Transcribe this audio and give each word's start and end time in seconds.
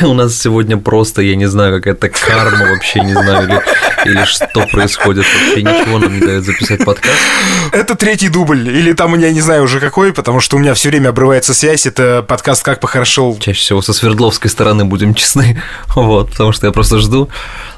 у 0.04 0.14
нас 0.14 0.38
сегодня 0.38 0.76
просто, 0.76 1.22
я 1.22 1.36
не 1.36 1.46
знаю, 1.46 1.76
какая-то 1.76 2.08
карма 2.08 2.70
вообще, 2.72 3.00
не 3.00 3.12
знаю, 3.12 3.48
или, 3.48 4.10
или 4.10 4.24
что 4.24 4.66
происходит. 4.66 5.24
Вообще 5.24 5.62
ничего 5.62 5.98
нам 5.98 6.14
не 6.14 6.20
дает 6.20 6.44
записать 6.44 6.84
подкаст. 6.84 7.18
Это 7.72 7.94
третий 7.94 8.28
дубль, 8.28 8.68
или 8.68 8.92
там, 8.92 9.18
я 9.18 9.32
не 9.32 9.40
знаю 9.40 9.64
уже 9.64 9.80
какой, 9.80 10.12
потому 10.12 10.40
что 10.40 10.56
у 10.56 10.60
меня 10.60 10.74
все 10.74 10.88
время 10.88 11.10
обрывается 11.10 11.54
связь. 11.54 11.86
Это 11.86 12.24
подкаст 12.26 12.64
«Как 12.64 12.80
похорошел». 12.80 13.38
Чаще 13.40 13.60
всего 13.60 13.82
со 13.82 13.92
Свердловской 13.92 14.50
стороны, 14.50 14.84
будем 14.84 15.14
честны. 15.14 15.60
Вот, 15.94 16.30
потому 16.30 16.52
что 16.52 16.66
я 16.66 16.72
просто 16.72 16.98
жду, 16.98 17.28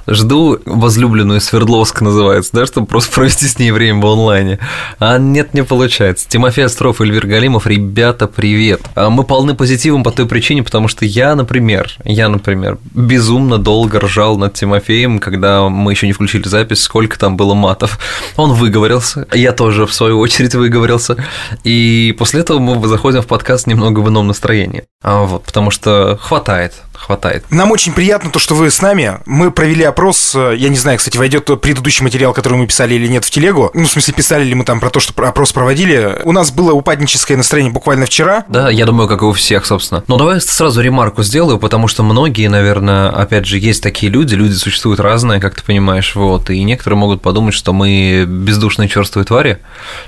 жду 0.06 0.58
возлюбленную 0.64 1.40
Свердловск 1.40 2.00
называется, 2.00 2.50
да, 2.52 2.66
чтобы 2.66 2.86
просто 2.86 3.14
провести 3.14 3.46
с 3.46 3.58
ней 3.58 3.70
время 3.70 4.00
в 4.00 4.06
онлайне. 4.06 4.58
А 4.98 5.18
нет, 5.18 5.54
не 5.54 5.62
получается. 5.62 6.28
Тимофей 6.28 6.66
Остров, 6.66 7.00
Эльвир 7.00 7.26
Галимов, 7.26 7.66
ребята, 7.66 8.26
привет. 8.26 8.82
А 8.94 9.10
мы 9.10 9.24
полны 9.24 9.54
позитивом 9.54 10.02
по 10.02 10.10
той 10.10 10.26
причине, 10.26 10.62
потому 10.62 10.88
что 10.88 11.04
я, 11.04 11.34
например, 11.34 11.90
я, 12.04 12.28
например, 12.28 12.78
безумно 12.94 13.58
долго 13.58 14.00
ржал 14.00 14.36
над 14.36 14.54
Тимофеем, 14.54 15.18
когда 15.18 15.68
мы 15.68 15.92
еще 15.92 16.06
не 16.06 16.12
включили 16.12 16.48
запись, 16.48 16.82
сколько 16.82 17.18
там 17.18 17.36
было 17.36 17.54
матов. 17.54 17.98
Он 18.36 18.52
выговорился, 18.52 19.26
я 19.32 19.52
тоже, 19.52 19.86
в 19.86 19.92
свою 19.92 20.18
очередь, 20.18 20.54
выговорился. 20.54 21.16
И 21.64 22.14
после 22.18 22.40
этого 22.40 22.58
мы 22.58 22.86
заходим 22.88 23.22
в 23.22 23.26
подкаст 23.26 23.66
немного 23.66 24.00
в 24.00 24.08
ином 24.08 24.26
настроении. 24.26 24.84
А 25.02 25.22
вот, 25.22 25.44
потому 25.44 25.70
что 25.70 26.18
хватает, 26.20 26.74
хватает. 27.02 27.44
Нам 27.50 27.70
очень 27.70 27.92
приятно 27.92 28.30
то, 28.30 28.38
что 28.38 28.54
вы 28.54 28.70
с 28.70 28.80
нами. 28.80 29.18
Мы 29.26 29.50
провели 29.50 29.84
опрос. 29.84 30.34
Я 30.34 30.68
не 30.68 30.76
знаю, 30.76 30.98
кстати, 30.98 31.16
войдет 31.16 31.50
предыдущий 31.60 32.04
материал, 32.04 32.32
который 32.32 32.58
мы 32.58 32.66
писали 32.66 32.94
или 32.94 33.06
нет 33.06 33.24
в 33.24 33.30
телегу. 33.30 33.70
Ну, 33.74 33.84
в 33.84 33.90
смысле, 33.90 34.14
писали 34.14 34.44
ли 34.44 34.54
мы 34.54 34.64
там 34.64 34.80
про 34.80 34.90
то, 34.90 35.00
что 35.00 35.12
опрос 35.26 35.52
проводили. 35.52 36.20
У 36.24 36.32
нас 36.32 36.50
было 36.50 36.72
упадническое 36.72 37.36
настроение 37.36 37.72
буквально 37.72 38.06
вчера. 38.06 38.44
Да, 38.48 38.70
я 38.70 38.86
думаю, 38.86 39.08
как 39.08 39.22
и 39.22 39.24
у 39.24 39.32
всех, 39.32 39.66
собственно. 39.66 40.04
Но 40.06 40.16
давай 40.16 40.40
сразу 40.40 40.80
ремарку 40.80 41.22
сделаю, 41.22 41.58
потому 41.58 41.88
что 41.88 42.02
многие, 42.02 42.48
наверное, 42.48 43.10
опять 43.10 43.46
же, 43.46 43.58
есть 43.58 43.82
такие 43.82 44.10
люди, 44.10 44.34
люди 44.34 44.54
существуют 44.54 45.00
разные, 45.00 45.40
как 45.40 45.54
ты 45.54 45.62
понимаешь, 45.62 46.14
вот, 46.14 46.50
и 46.50 46.62
некоторые 46.62 46.98
могут 46.98 47.22
подумать, 47.22 47.54
что 47.54 47.72
мы 47.72 48.24
бездушные 48.26 48.88
черствые 48.88 49.24
твари, 49.24 49.58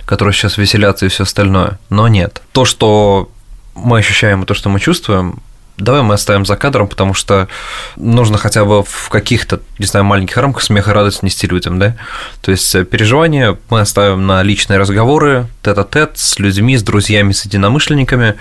которые 0.06 0.34
сейчас 0.34 0.58
веселятся 0.58 1.06
и 1.06 1.08
все 1.08 1.24
остальное. 1.24 1.78
Но 1.90 2.08
нет. 2.08 2.42
То, 2.52 2.64
что 2.64 3.30
мы 3.74 3.98
ощущаем 3.98 4.42
и 4.42 4.46
то, 4.46 4.54
что 4.54 4.68
мы 4.68 4.80
чувствуем, 4.80 5.40
Давай 5.76 6.02
мы 6.02 6.14
оставим 6.14 6.46
за 6.46 6.56
кадром, 6.56 6.86
потому 6.86 7.14
что 7.14 7.48
нужно 7.96 8.38
хотя 8.38 8.64
бы 8.64 8.84
в 8.84 9.08
каких-то, 9.08 9.60
не 9.78 9.86
знаю, 9.86 10.04
маленьких 10.04 10.36
рамках 10.36 10.62
смеха 10.62 10.92
и 10.92 10.94
радость 10.94 11.22
нести 11.22 11.46
людям, 11.48 11.78
да? 11.78 11.96
То 12.42 12.52
есть 12.52 12.72
э, 12.74 12.84
переживания 12.84 13.58
мы 13.70 13.80
оставим 13.80 14.26
на 14.26 14.42
личные 14.42 14.78
разговоры, 14.78 15.46
тет-а-тет, 15.62 16.12
с 16.14 16.38
людьми, 16.38 16.76
с 16.76 16.82
друзьями, 16.82 17.32
с 17.32 17.44
единомышленниками, 17.44 18.36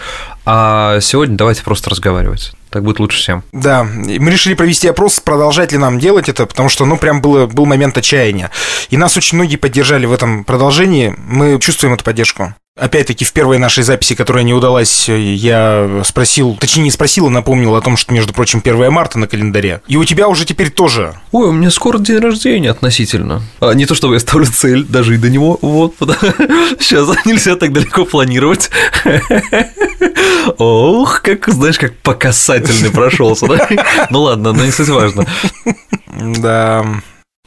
а 0.46 1.00
сегодня 1.00 1.36
давайте 1.36 1.64
просто 1.64 1.90
разговаривать. 1.90 2.54
Так 2.70 2.84
будет 2.84 3.00
лучше 3.00 3.20
всем. 3.20 3.44
Да, 3.52 3.84
мы 3.84 4.32
решили 4.32 4.56
провести 4.56 4.88
опрос, 4.88 5.20
продолжать 5.20 5.72
ли 5.72 5.78
нам 5.78 6.00
делать 6.00 6.28
это, 6.28 6.46
потому 6.46 6.70
что, 6.70 6.86
ну, 6.86 6.98
прям 6.98 7.22
было, 7.22 7.46
был 7.46 7.66
момент 7.66 7.98
отчаяния. 7.98 8.50
И 8.90 8.98
нас 8.98 9.16
очень 9.16 9.38
многие 9.38 9.58
поддержали 9.58 10.06
в 10.06 10.12
этом 10.12 10.44
продолжении. 10.44 11.14
Мы 11.18 11.60
чувствуем 11.60 11.94
эту 11.94 12.04
поддержку. 12.04 12.56
Опять-таки, 12.76 13.24
в 13.24 13.32
первой 13.34 13.60
нашей 13.60 13.84
записи, 13.84 14.16
которая 14.16 14.44
не 14.44 14.52
удалась, 14.52 15.08
я 15.08 16.02
спросил, 16.04 16.58
точнее, 16.60 16.82
не 16.82 16.92
спросил, 16.92 17.28
а 17.28 17.30
напомнил 17.30 17.76
о 17.76 17.82
том, 17.82 17.96
что, 17.98 18.12
между 18.12 18.34
прочим, 18.34 18.64
1 18.66 18.92
марта 18.92 19.20
на 19.20 19.28
календаре. 19.28 19.84
И 19.88 19.96
у 19.96 20.04
тебя 20.04 20.28
уже 20.28 20.44
теперь 20.44 20.72
тоже. 20.72 21.14
Ой, 21.32 21.50
у 21.50 21.52
меня 21.52 21.70
скоро 21.70 22.00
день 22.00 22.18
рождения 22.18 22.72
относительно. 22.72 23.44
А, 23.60 23.74
не 23.74 23.86
то, 23.86 23.94
чтобы 23.94 24.16
я 24.16 24.20
ставлю 24.20 24.48
цель 24.48 24.86
даже 24.86 25.14
и 25.14 25.18
до 25.20 25.30
него. 25.30 25.60
Вот, 25.62 25.94
сейчас 26.80 27.10
нельзя 27.26 27.58
так 27.58 27.74
далеко 27.74 28.06
планировать. 28.06 28.72
Ох, 30.58 31.22
как, 31.22 31.48
знаешь, 31.50 31.78
как 31.78 31.96
по 31.98 32.16
касательной 32.16 32.90
прошелся, 32.90 33.46
да? 33.46 33.70
Ну 34.10 34.22
ладно, 34.24 34.52
но 34.52 34.66
не 34.66 34.72
суть 34.72 34.90
важно. 34.90 35.28
Да. 36.40 36.84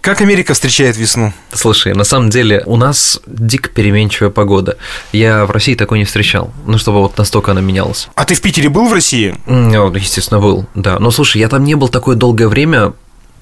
Как 0.07 0.21
Америка 0.21 0.55
встречает 0.55 0.97
весну? 0.97 1.33
Слушай, 1.53 1.93
на 1.93 2.05
самом 2.05 2.31
деле 2.31 2.63
у 2.67 2.77
нас 2.77 3.21
дико 3.27 3.69
переменчивая 3.69 4.31
погода. 4.31 4.77
Я 5.11 5.45
в 5.47 5.51
России 5.51 5.75
такой 5.75 5.99
не 5.99 6.05
встречал, 6.05 6.53
ну, 6.65 6.79
чтобы 6.79 7.01
вот 7.01 7.19
настолько 7.19 7.51
она 7.51 7.61
менялась. 7.61 8.09
А 8.15 8.25
ты 8.25 8.37
в 8.37 8.41
Питере 8.41 8.69
был 8.69 8.87
в 8.87 8.93
России? 8.93 9.35
Ну, 9.47 9.93
естественно, 9.95 10.39
был, 10.39 10.67
да. 10.77 11.01
Но 11.01 11.11
слушай, 11.11 11.39
я 11.39 11.49
там 11.49 11.65
не 11.65 11.75
был 11.75 11.89
такое 11.89 12.15
долгое 12.15 12.47
время, 12.47 12.93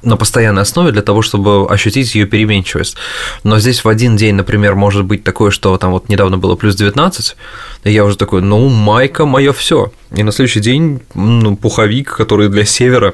на 0.01 0.17
постоянной 0.17 0.63
основе 0.63 0.91
для 0.91 1.03
того, 1.03 1.21
чтобы 1.21 1.67
ощутить 1.69 2.15
ее 2.15 2.25
переменчивость. 2.25 2.97
Но 3.43 3.59
здесь 3.59 3.85
в 3.85 3.89
один 3.89 4.17
день, 4.17 4.35
например, 4.35 4.75
может 4.75 5.05
быть 5.05 5.23
такое, 5.23 5.51
что 5.51 5.77
там 5.77 5.93
вот 5.93 6.09
недавно 6.09 6.39
было 6.39 6.57
плюс 6.57 6.77
19, 6.77 7.37
и 7.85 7.93
я 7.93 8.05
уже 8.07 8.17
такой, 8.17 8.41
ну, 8.41 8.69
майка, 8.69 9.27
мое 9.27 9.53
все. 9.53 9.93
И 10.15 10.23
на 10.23 10.33
следующий 10.33 10.61
день 10.61 11.03
ну, 11.15 11.57
пуховик, 11.57 12.17
который 12.17 12.49
для 12.49 12.65
севера 12.65 13.13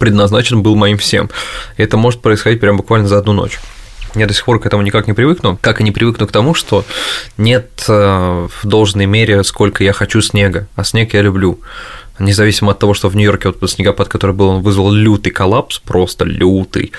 предназначен 0.00 0.62
был 0.62 0.74
моим 0.74 0.98
всем. 0.98 1.30
И 1.76 1.82
это 1.82 1.96
может 1.96 2.20
происходить 2.20 2.58
прям 2.60 2.76
буквально 2.76 3.06
за 3.06 3.18
одну 3.18 3.32
ночь. 3.32 3.60
Я 4.16 4.26
до 4.26 4.34
сих 4.34 4.44
пор 4.44 4.58
к 4.58 4.66
этому 4.66 4.82
никак 4.82 5.06
не 5.06 5.12
привыкну, 5.12 5.56
как 5.60 5.80
и 5.80 5.84
не 5.84 5.92
привыкну 5.92 6.26
к 6.26 6.32
тому, 6.32 6.54
что 6.54 6.84
нет 7.36 7.84
э, 7.86 8.48
в 8.52 8.66
должной 8.66 9.06
мере, 9.06 9.44
сколько 9.44 9.84
я 9.84 9.92
хочу 9.92 10.20
снега, 10.20 10.66
а 10.74 10.82
снег 10.82 11.14
я 11.14 11.22
люблю. 11.22 11.60
Независимо 12.18 12.72
от 12.72 12.78
того, 12.78 12.92
что 12.92 13.08
в 13.08 13.14
Нью-Йорке 13.14 13.54
вот 13.58 13.70
снегопад, 13.70 14.08
который 14.08 14.34
был, 14.34 14.48
он 14.48 14.62
вызвал 14.62 14.90
лютый 14.90 15.30
коллапс, 15.30 15.78
просто 15.78 16.24
лютый. 16.24 16.92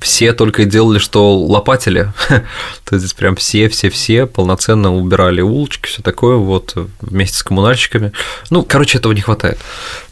Все 0.00 0.32
только 0.32 0.64
делали, 0.64 0.98
что 0.98 1.36
лопатили. 1.36 2.12
То 2.84 2.94
есть 2.94 3.16
прям 3.16 3.34
все, 3.34 3.68
все, 3.68 3.90
все 3.90 4.26
полноценно 4.26 4.94
убирали 4.94 5.40
улочки, 5.40 5.88
все 5.88 6.02
такое, 6.02 6.36
вот 6.36 6.76
вместе 7.00 7.38
с 7.38 7.42
коммунальщиками. 7.42 8.12
Ну, 8.50 8.62
короче, 8.62 8.98
этого 8.98 9.12
не 9.12 9.20
хватает. 9.22 9.58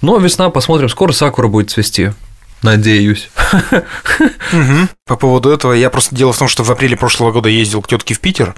Но 0.01 0.17
весна, 0.17 0.51
посмотрим, 0.51 0.89
скоро 0.89 1.13
сакура 1.13 1.49
будет 1.49 1.71
цвести. 1.71 2.13
Надеюсь. 2.63 3.31
Угу. 4.53 4.89
По 5.07 5.17
поводу 5.17 5.51
этого, 5.51 5.73
я 5.73 5.91
просто 5.91 6.15
дело 6.15 6.33
в 6.33 6.39
том, 6.39 6.49
что 6.49 6.65
в 6.65 6.71
апреле 6.71 6.97
прошлого 6.97 7.33
года 7.33 7.49
ездил 7.49 7.83
к 7.83 7.89
тетке 7.89 8.15
в 8.15 8.21
Питер, 8.21 8.55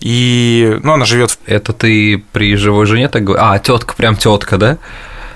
и, 0.00 0.78
ну, 0.82 0.92
она 0.92 1.04
живет. 1.04 1.38
Это 1.46 1.72
ты 1.72 2.22
при 2.32 2.56
живой 2.56 2.86
жене 2.86 3.08
так 3.08 3.24
говоришь? 3.24 3.44
А, 3.44 3.58
тетка, 3.58 3.94
прям 3.94 4.16
тетка, 4.16 4.58
да? 4.58 4.78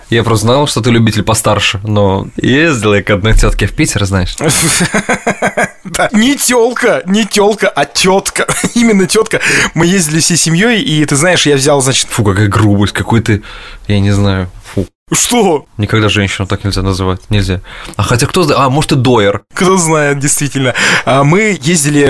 Я 0.09 0.23
просто 0.23 0.47
знал, 0.47 0.69
что 0.69 0.83
ты 0.83 0.91
любитель 0.91 1.25
постарше, 1.25 1.81
но 1.83 2.29
ездил 2.37 2.95
я 2.95 3.03
к 3.03 3.11
одной 3.11 3.35
тетке 3.35 3.67
в 3.67 3.75
Питер, 3.75 4.05
знаешь. 4.05 4.37
Да, 5.85 6.09
не 6.13 6.37
телка, 6.37 7.03
не 7.07 7.25
телка, 7.25 7.69
а 7.69 7.85
тетка. 7.85 8.47
Именно 8.75 9.07
тетка. 9.07 9.41
Мы 9.75 9.87
ездили 9.87 10.19
всей 10.19 10.37
семьей, 10.37 10.83
и 10.83 11.05
ты 11.05 11.15
знаешь, 11.15 11.47
я 11.47 11.55
взял, 11.55 11.81
значит. 11.81 12.09
Фу, 12.09 12.25
какая 12.25 12.49
грубость, 12.49 12.93
какой 12.93 13.21
ты, 13.21 13.43
я 13.87 14.01
не 14.01 14.11
знаю. 14.11 14.51
Что? 15.13 15.67
Никогда 15.79 16.09
женщину 16.09 16.49
так 16.49 16.65
нельзя 16.65 16.83
называть, 16.83 17.21
нельзя. 17.31 17.61
А 17.95 18.03
хотя 18.03 18.27
кто 18.27 18.43
знает, 18.43 18.61
а 18.61 18.69
может 18.71 18.91
и 18.91 18.97
Дойер. 18.97 19.45
Кто 19.55 19.77
знает, 19.77 20.19
действительно. 20.19 20.75
А 21.05 21.23
мы 21.23 21.57
ездили 21.61 22.05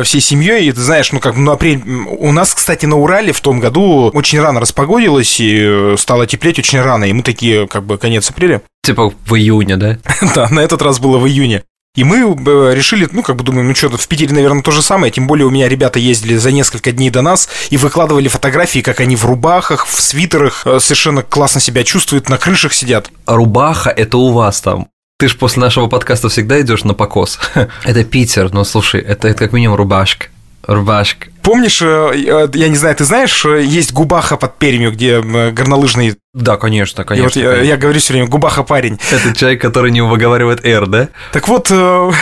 э, 0.00 0.02
всей 0.02 0.20
семьей, 0.20 0.66
и 0.66 0.72
ты 0.72 0.80
знаешь, 0.80 1.12
ну 1.12 1.20
как, 1.20 1.36
ну 1.36 1.52
апрель... 1.52 1.80
У 1.86 2.32
нас, 2.32 2.52
кстати, 2.52 2.86
на 2.86 2.96
Урале 2.96 3.32
в 3.32 3.40
том 3.40 3.60
году 3.60 4.10
очень 4.12 4.40
рано 4.40 4.58
распогодилось, 4.58 5.38
и 5.38 5.60
э, 5.62 5.94
стало 5.96 6.26
теплеть 6.26 6.58
очень 6.58 6.80
рано, 6.80 7.04
и 7.04 7.12
мы 7.12 7.22
такие, 7.22 7.68
как 7.68 7.84
бы, 7.84 7.98
конец 7.98 8.28
апреля. 8.30 8.62
Типа 8.82 9.12
в 9.26 9.34
июне, 9.36 9.76
да? 9.76 9.98
Да, 10.34 10.48
на 10.50 10.58
этот 10.58 10.82
раз 10.82 10.98
было 10.98 11.18
в 11.18 11.28
июне. 11.28 11.62
И 11.96 12.04
мы 12.04 12.18
э, 12.18 12.74
решили, 12.74 13.08
ну, 13.10 13.22
как 13.22 13.34
бы 13.34 13.42
думаем, 13.42 13.66
ну, 13.66 13.74
что-то 13.74 13.96
в 13.96 14.06
Питере, 14.06 14.32
наверное, 14.32 14.62
то 14.62 14.70
же 14.70 14.80
самое. 14.80 15.12
Тем 15.12 15.26
более 15.26 15.46
у 15.46 15.50
меня 15.50 15.68
ребята 15.68 15.98
ездили 15.98 16.36
за 16.36 16.52
несколько 16.52 16.92
дней 16.92 17.10
до 17.10 17.20
нас 17.20 17.48
и 17.70 17.76
выкладывали 17.76 18.28
фотографии, 18.28 18.78
как 18.78 19.00
они 19.00 19.16
в 19.16 19.24
рубахах, 19.24 19.86
в 19.86 20.00
свитерах 20.00 20.62
э, 20.66 20.78
совершенно 20.78 21.22
классно 21.22 21.60
себя 21.60 21.82
чувствуют, 21.82 22.28
на 22.28 22.38
крышах 22.38 22.74
сидят. 22.74 23.10
А 23.26 23.34
рубаха– 23.34 23.90
это 23.96 24.18
у 24.18 24.30
вас 24.30 24.60
там. 24.60 24.86
Ты 25.18 25.28
же 25.28 25.36
после 25.36 25.60
нашего 25.62 25.88
подкаста 25.88 26.28
всегда 26.28 26.60
идешь 26.60 26.84
на 26.84 26.94
покос. 26.94 27.40
это 27.84 28.04
Питер, 28.04 28.52
но 28.52 28.62
слушай, 28.62 29.00
это, 29.00 29.26
это 29.26 29.38
как 29.40 29.52
минимум 29.52 29.76
рубашка. 29.76 30.28
Рубашка. 30.66 31.28
Помнишь, 31.42 31.80
э, 31.82 32.48
я 32.54 32.68
не 32.68 32.76
знаю, 32.76 32.94
ты 32.94 33.04
знаешь, 33.04 33.44
есть 33.44 33.92
Губаха 33.92 34.36
под 34.36 34.56
Пермью, 34.58 34.92
где 34.92 35.20
горнолыжный 35.20 36.16
да, 36.32 36.56
конечно, 36.56 37.02
конечно. 37.04 37.40
И 37.40 37.44
вот 37.44 37.56
я, 37.56 37.62
я 37.62 37.76
говорю 37.76 37.98
все 37.98 38.12
время, 38.12 38.28
губаха 38.28 38.62
парень. 38.62 39.00
Это 39.10 39.34
человек, 39.34 39.60
который 39.60 39.90
не 39.90 40.00
выговаривает 40.00 40.64
«р», 40.64 40.86
да? 40.86 41.08
Так 41.32 41.48
вот, 41.48 41.72
э, 41.72 41.74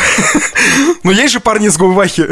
ну 1.02 1.10
есть 1.10 1.34
же 1.34 1.40
парни 1.40 1.68
с 1.68 1.76
губахи. 1.76 2.26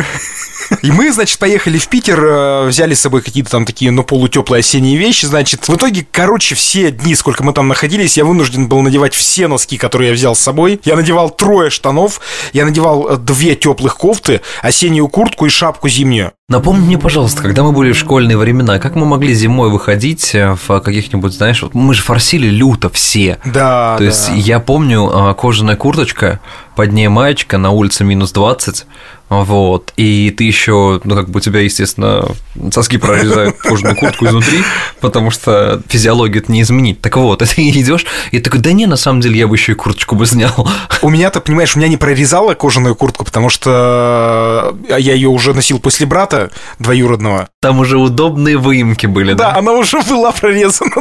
И 0.82 0.90
мы, 0.90 1.12
значит, 1.12 1.38
поехали 1.38 1.78
в 1.78 1.88
Питер, 1.88 2.24
э, 2.24 2.66
взяли 2.66 2.94
с 2.94 3.00
собой 3.00 3.22
какие-то 3.22 3.50
там 3.50 3.64
такие, 3.64 3.90
ну, 3.90 4.02
полутеплые 4.02 4.60
осенние 4.60 4.96
вещи, 4.96 5.26
значит. 5.26 5.68
В 5.68 5.76
итоге, 5.76 6.06
короче, 6.10 6.54
все 6.54 6.90
дни, 6.90 7.14
сколько 7.14 7.42
мы 7.44 7.52
там 7.52 7.68
находились, 7.68 8.16
я 8.16 8.24
вынужден 8.24 8.68
был 8.68 8.80
надевать 8.82 9.14
все 9.14 9.48
носки, 9.48 9.76
которые 9.76 10.08
я 10.08 10.14
взял 10.14 10.34
с 10.34 10.40
собой. 10.40 10.80
Я 10.84 10.96
надевал 10.96 11.30
трое 11.30 11.70
штанов, 11.70 12.20
я 12.52 12.64
надевал 12.64 13.08
э, 13.08 13.16
две 13.16 13.54
теплых 13.54 13.96
кофты, 13.96 14.40
осеннюю 14.62 15.08
куртку 15.08 15.46
и 15.46 15.48
шапку 15.48 15.88
зимнюю. 15.88 16.32
Напомни 16.48 16.86
мне, 16.86 16.96
пожалуйста, 16.96 17.42
когда 17.42 17.64
мы 17.64 17.72
были 17.72 17.90
в 17.90 17.98
школьные 17.98 18.36
времена, 18.36 18.78
как 18.78 18.94
мы 18.94 19.04
могли 19.04 19.34
зимой 19.34 19.68
выходить 19.68 20.32
э, 20.32 20.54
в 20.54 20.78
каких-нибудь, 20.78 21.32
знаешь, 21.32 21.64
мы 21.72 21.92
же 21.92 22.02
форсили 22.02 22.46
люто 22.46 22.88
все. 22.88 23.40
Да. 23.44 23.96
То 23.98 24.04
да. 24.04 24.04
есть 24.04 24.30
я 24.32 24.60
помню 24.60 25.34
кожаная 25.36 25.74
курточка, 25.74 26.38
под 26.76 26.92
ней 26.92 27.08
маечка, 27.08 27.58
на 27.58 27.70
улице 27.70 28.04
минус 28.04 28.30
20, 28.30 28.86
вот, 29.28 29.92
и 29.96 30.32
ты 30.36 30.44
еще, 30.44 31.00
ну, 31.02 31.16
как 31.16 31.30
бы 31.30 31.38
у 31.38 31.40
тебя, 31.40 31.60
естественно, 31.60 32.28
соски 32.70 32.96
прорезают 32.96 33.56
кожаную 33.56 33.96
куртку 33.96 34.26
изнутри, 34.26 34.62
потому 35.00 35.32
что 35.32 35.82
физиологию 35.88 36.42
это 36.42 36.52
не 36.52 36.62
изменить. 36.62 37.00
Так 37.00 37.16
вот, 37.16 37.38
ты 37.56 37.70
идешь 37.70 38.06
и 38.30 38.38
такой, 38.38 38.60
да 38.60 38.70
не, 38.72 38.86
на 38.86 38.96
самом 38.96 39.20
деле 39.20 39.38
я 39.38 39.48
бы 39.48 39.56
еще 39.56 39.72
и 39.72 39.74
курточку 39.74 40.14
бы 40.14 40.26
снял. 40.26 40.68
У 41.02 41.08
меня-то, 41.08 41.40
понимаешь, 41.40 41.74
у 41.74 41.80
меня 41.80 41.88
не 41.88 41.96
прорезала 41.96 42.54
кожаную 42.54 42.94
куртку, 42.94 43.24
потому 43.24 43.48
что 43.48 44.76
я 44.88 45.14
ее 45.14 45.28
уже 45.28 45.54
носил 45.54 45.80
после 45.80 46.06
брата 46.06 46.35
двоюродного. 46.78 47.48
Там 47.60 47.78
уже 47.80 47.98
удобные 47.98 48.56
выемки 48.58 49.06
были, 49.06 49.34
да? 49.34 49.52
Да, 49.52 49.58
она 49.58 49.72
уже 49.72 50.00
была 50.02 50.32
прорезана. 50.32 50.92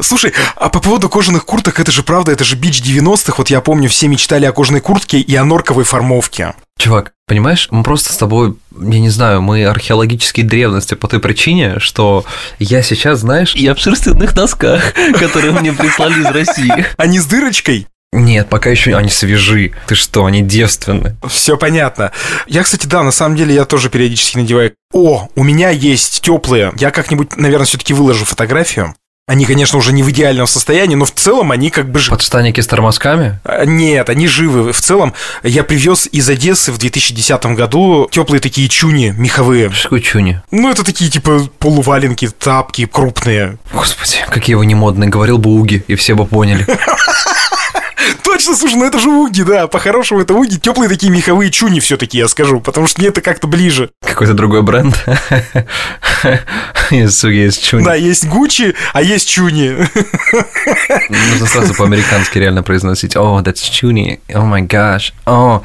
Слушай, 0.00 0.32
а 0.56 0.68
по 0.68 0.80
поводу 0.80 1.08
кожаных 1.08 1.44
курток, 1.44 1.80
это 1.80 1.92
же 1.92 2.02
правда, 2.02 2.32
это 2.32 2.44
же 2.44 2.56
бич 2.56 2.80
90-х. 2.80 3.34
Вот 3.36 3.50
я 3.50 3.60
помню, 3.60 3.88
все 3.88 4.08
мечтали 4.08 4.44
о 4.46 4.52
кожаной 4.52 4.80
куртке 4.80 5.18
и 5.18 5.34
о 5.36 5.44
норковой 5.44 5.84
формовке. 5.84 6.54
Чувак, 6.78 7.12
понимаешь, 7.26 7.68
мы 7.70 7.82
просто 7.82 8.12
с 8.12 8.16
тобой, 8.16 8.56
я 8.72 8.98
не 8.98 9.10
знаю, 9.10 9.40
мы 9.40 9.64
археологические 9.66 10.44
древности 10.44 10.94
по 10.94 11.06
той 11.06 11.20
причине, 11.20 11.78
что 11.78 12.24
я 12.58 12.82
сейчас, 12.82 13.20
знаешь, 13.20 13.54
я 13.54 13.74
в 13.74 13.78
шерстяных 13.78 14.34
носках, 14.34 14.94
которые 15.18 15.52
мне 15.52 15.72
прислали 15.72 16.20
из 16.20 16.26
России. 16.26 16.86
Они 16.96 17.20
с 17.20 17.26
дырочкой? 17.26 17.86
Нет, 18.12 18.48
пока 18.50 18.68
еще 18.68 18.94
они 18.94 19.08
свежи. 19.08 19.72
Ты 19.86 19.94
что, 19.94 20.26
они 20.26 20.42
девственны. 20.42 21.16
Все 21.28 21.56
понятно. 21.56 22.12
Я, 22.46 22.62
кстати, 22.62 22.86
да, 22.86 23.02
на 23.02 23.10
самом 23.10 23.36
деле 23.36 23.54
я 23.54 23.64
тоже 23.64 23.88
периодически 23.88 24.36
надеваю. 24.36 24.74
О, 24.92 25.28
у 25.34 25.42
меня 25.42 25.70
есть 25.70 26.20
теплые. 26.20 26.72
Я 26.78 26.90
как-нибудь, 26.90 27.36
наверное, 27.36 27.66
все-таки 27.66 27.94
выложу 27.94 28.26
фотографию. 28.26 28.94
Они, 29.28 29.46
конечно, 29.46 29.78
уже 29.78 29.92
не 29.92 30.02
в 30.02 30.10
идеальном 30.10 30.48
состоянии, 30.48 30.96
но 30.96 31.04
в 31.04 31.12
целом 31.12 31.52
они 31.52 31.70
как 31.70 31.90
бы... 31.90 32.00
Подштанники 32.10 32.60
с 32.60 32.66
тормозками? 32.66 33.40
А, 33.44 33.64
нет, 33.64 34.10
они 34.10 34.26
живы. 34.26 34.72
В 34.72 34.80
целом, 34.80 35.14
я 35.44 35.62
привез 35.62 36.08
из 36.10 36.28
Одессы 36.28 36.72
в 36.72 36.78
2010 36.78 37.46
году 37.46 38.08
теплые 38.10 38.40
такие 38.40 38.68
чуни 38.68 39.14
меховые. 39.16 39.70
Что 39.70 39.98
чуни? 40.00 40.42
Ну, 40.50 40.70
это 40.70 40.84
такие, 40.84 41.08
типа, 41.08 41.48
полуваленки, 41.60 42.28
тапки 42.28 42.84
крупные. 42.84 43.58
Господи, 43.72 44.16
какие 44.28 44.56
вы 44.56 44.66
не 44.66 44.74
модные. 44.74 45.08
Говорил 45.08 45.38
бы 45.38 45.50
Уги, 45.50 45.84
и 45.86 45.94
все 45.94 46.14
бы 46.14 46.26
поняли. 46.26 46.66
Точно, 48.42 48.56
слушай, 48.56 48.74
ну 48.74 48.84
это 48.84 48.98
же 48.98 49.08
уги, 49.08 49.42
да. 49.44 49.68
По-хорошему 49.68 50.20
это 50.20 50.34
уги. 50.34 50.58
Теплые 50.58 50.88
такие 50.88 51.12
меховые 51.12 51.52
чуни 51.52 51.78
все-таки, 51.78 52.18
я 52.18 52.26
скажу, 52.26 52.58
потому 52.58 52.88
что 52.88 53.00
мне 53.00 53.10
это 53.10 53.20
как-то 53.20 53.46
ближе. 53.46 53.90
Какой-то 54.04 54.34
другой 54.34 54.62
бренд. 54.62 54.96
Есть 56.90 57.22
уги, 57.22 57.36
есть 57.36 57.62
чуни. 57.64 57.84
Да, 57.84 57.94
есть 57.94 58.26
Гуччи, 58.26 58.74
а 58.92 59.00
есть 59.00 59.28
чуни. 59.28 59.76
Нужно 61.08 61.46
сразу 61.46 61.72
по-американски 61.74 62.38
реально 62.38 62.64
произносить. 62.64 63.14
О, 63.14 63.40
oh, 63.40 63.44
that's 63.44 63.70
чуни. 63.70 64.18
Oh 64.30 64.44
my 64.44 64.66
gosh. 64.66 65.12
Oh, 65.24 65.62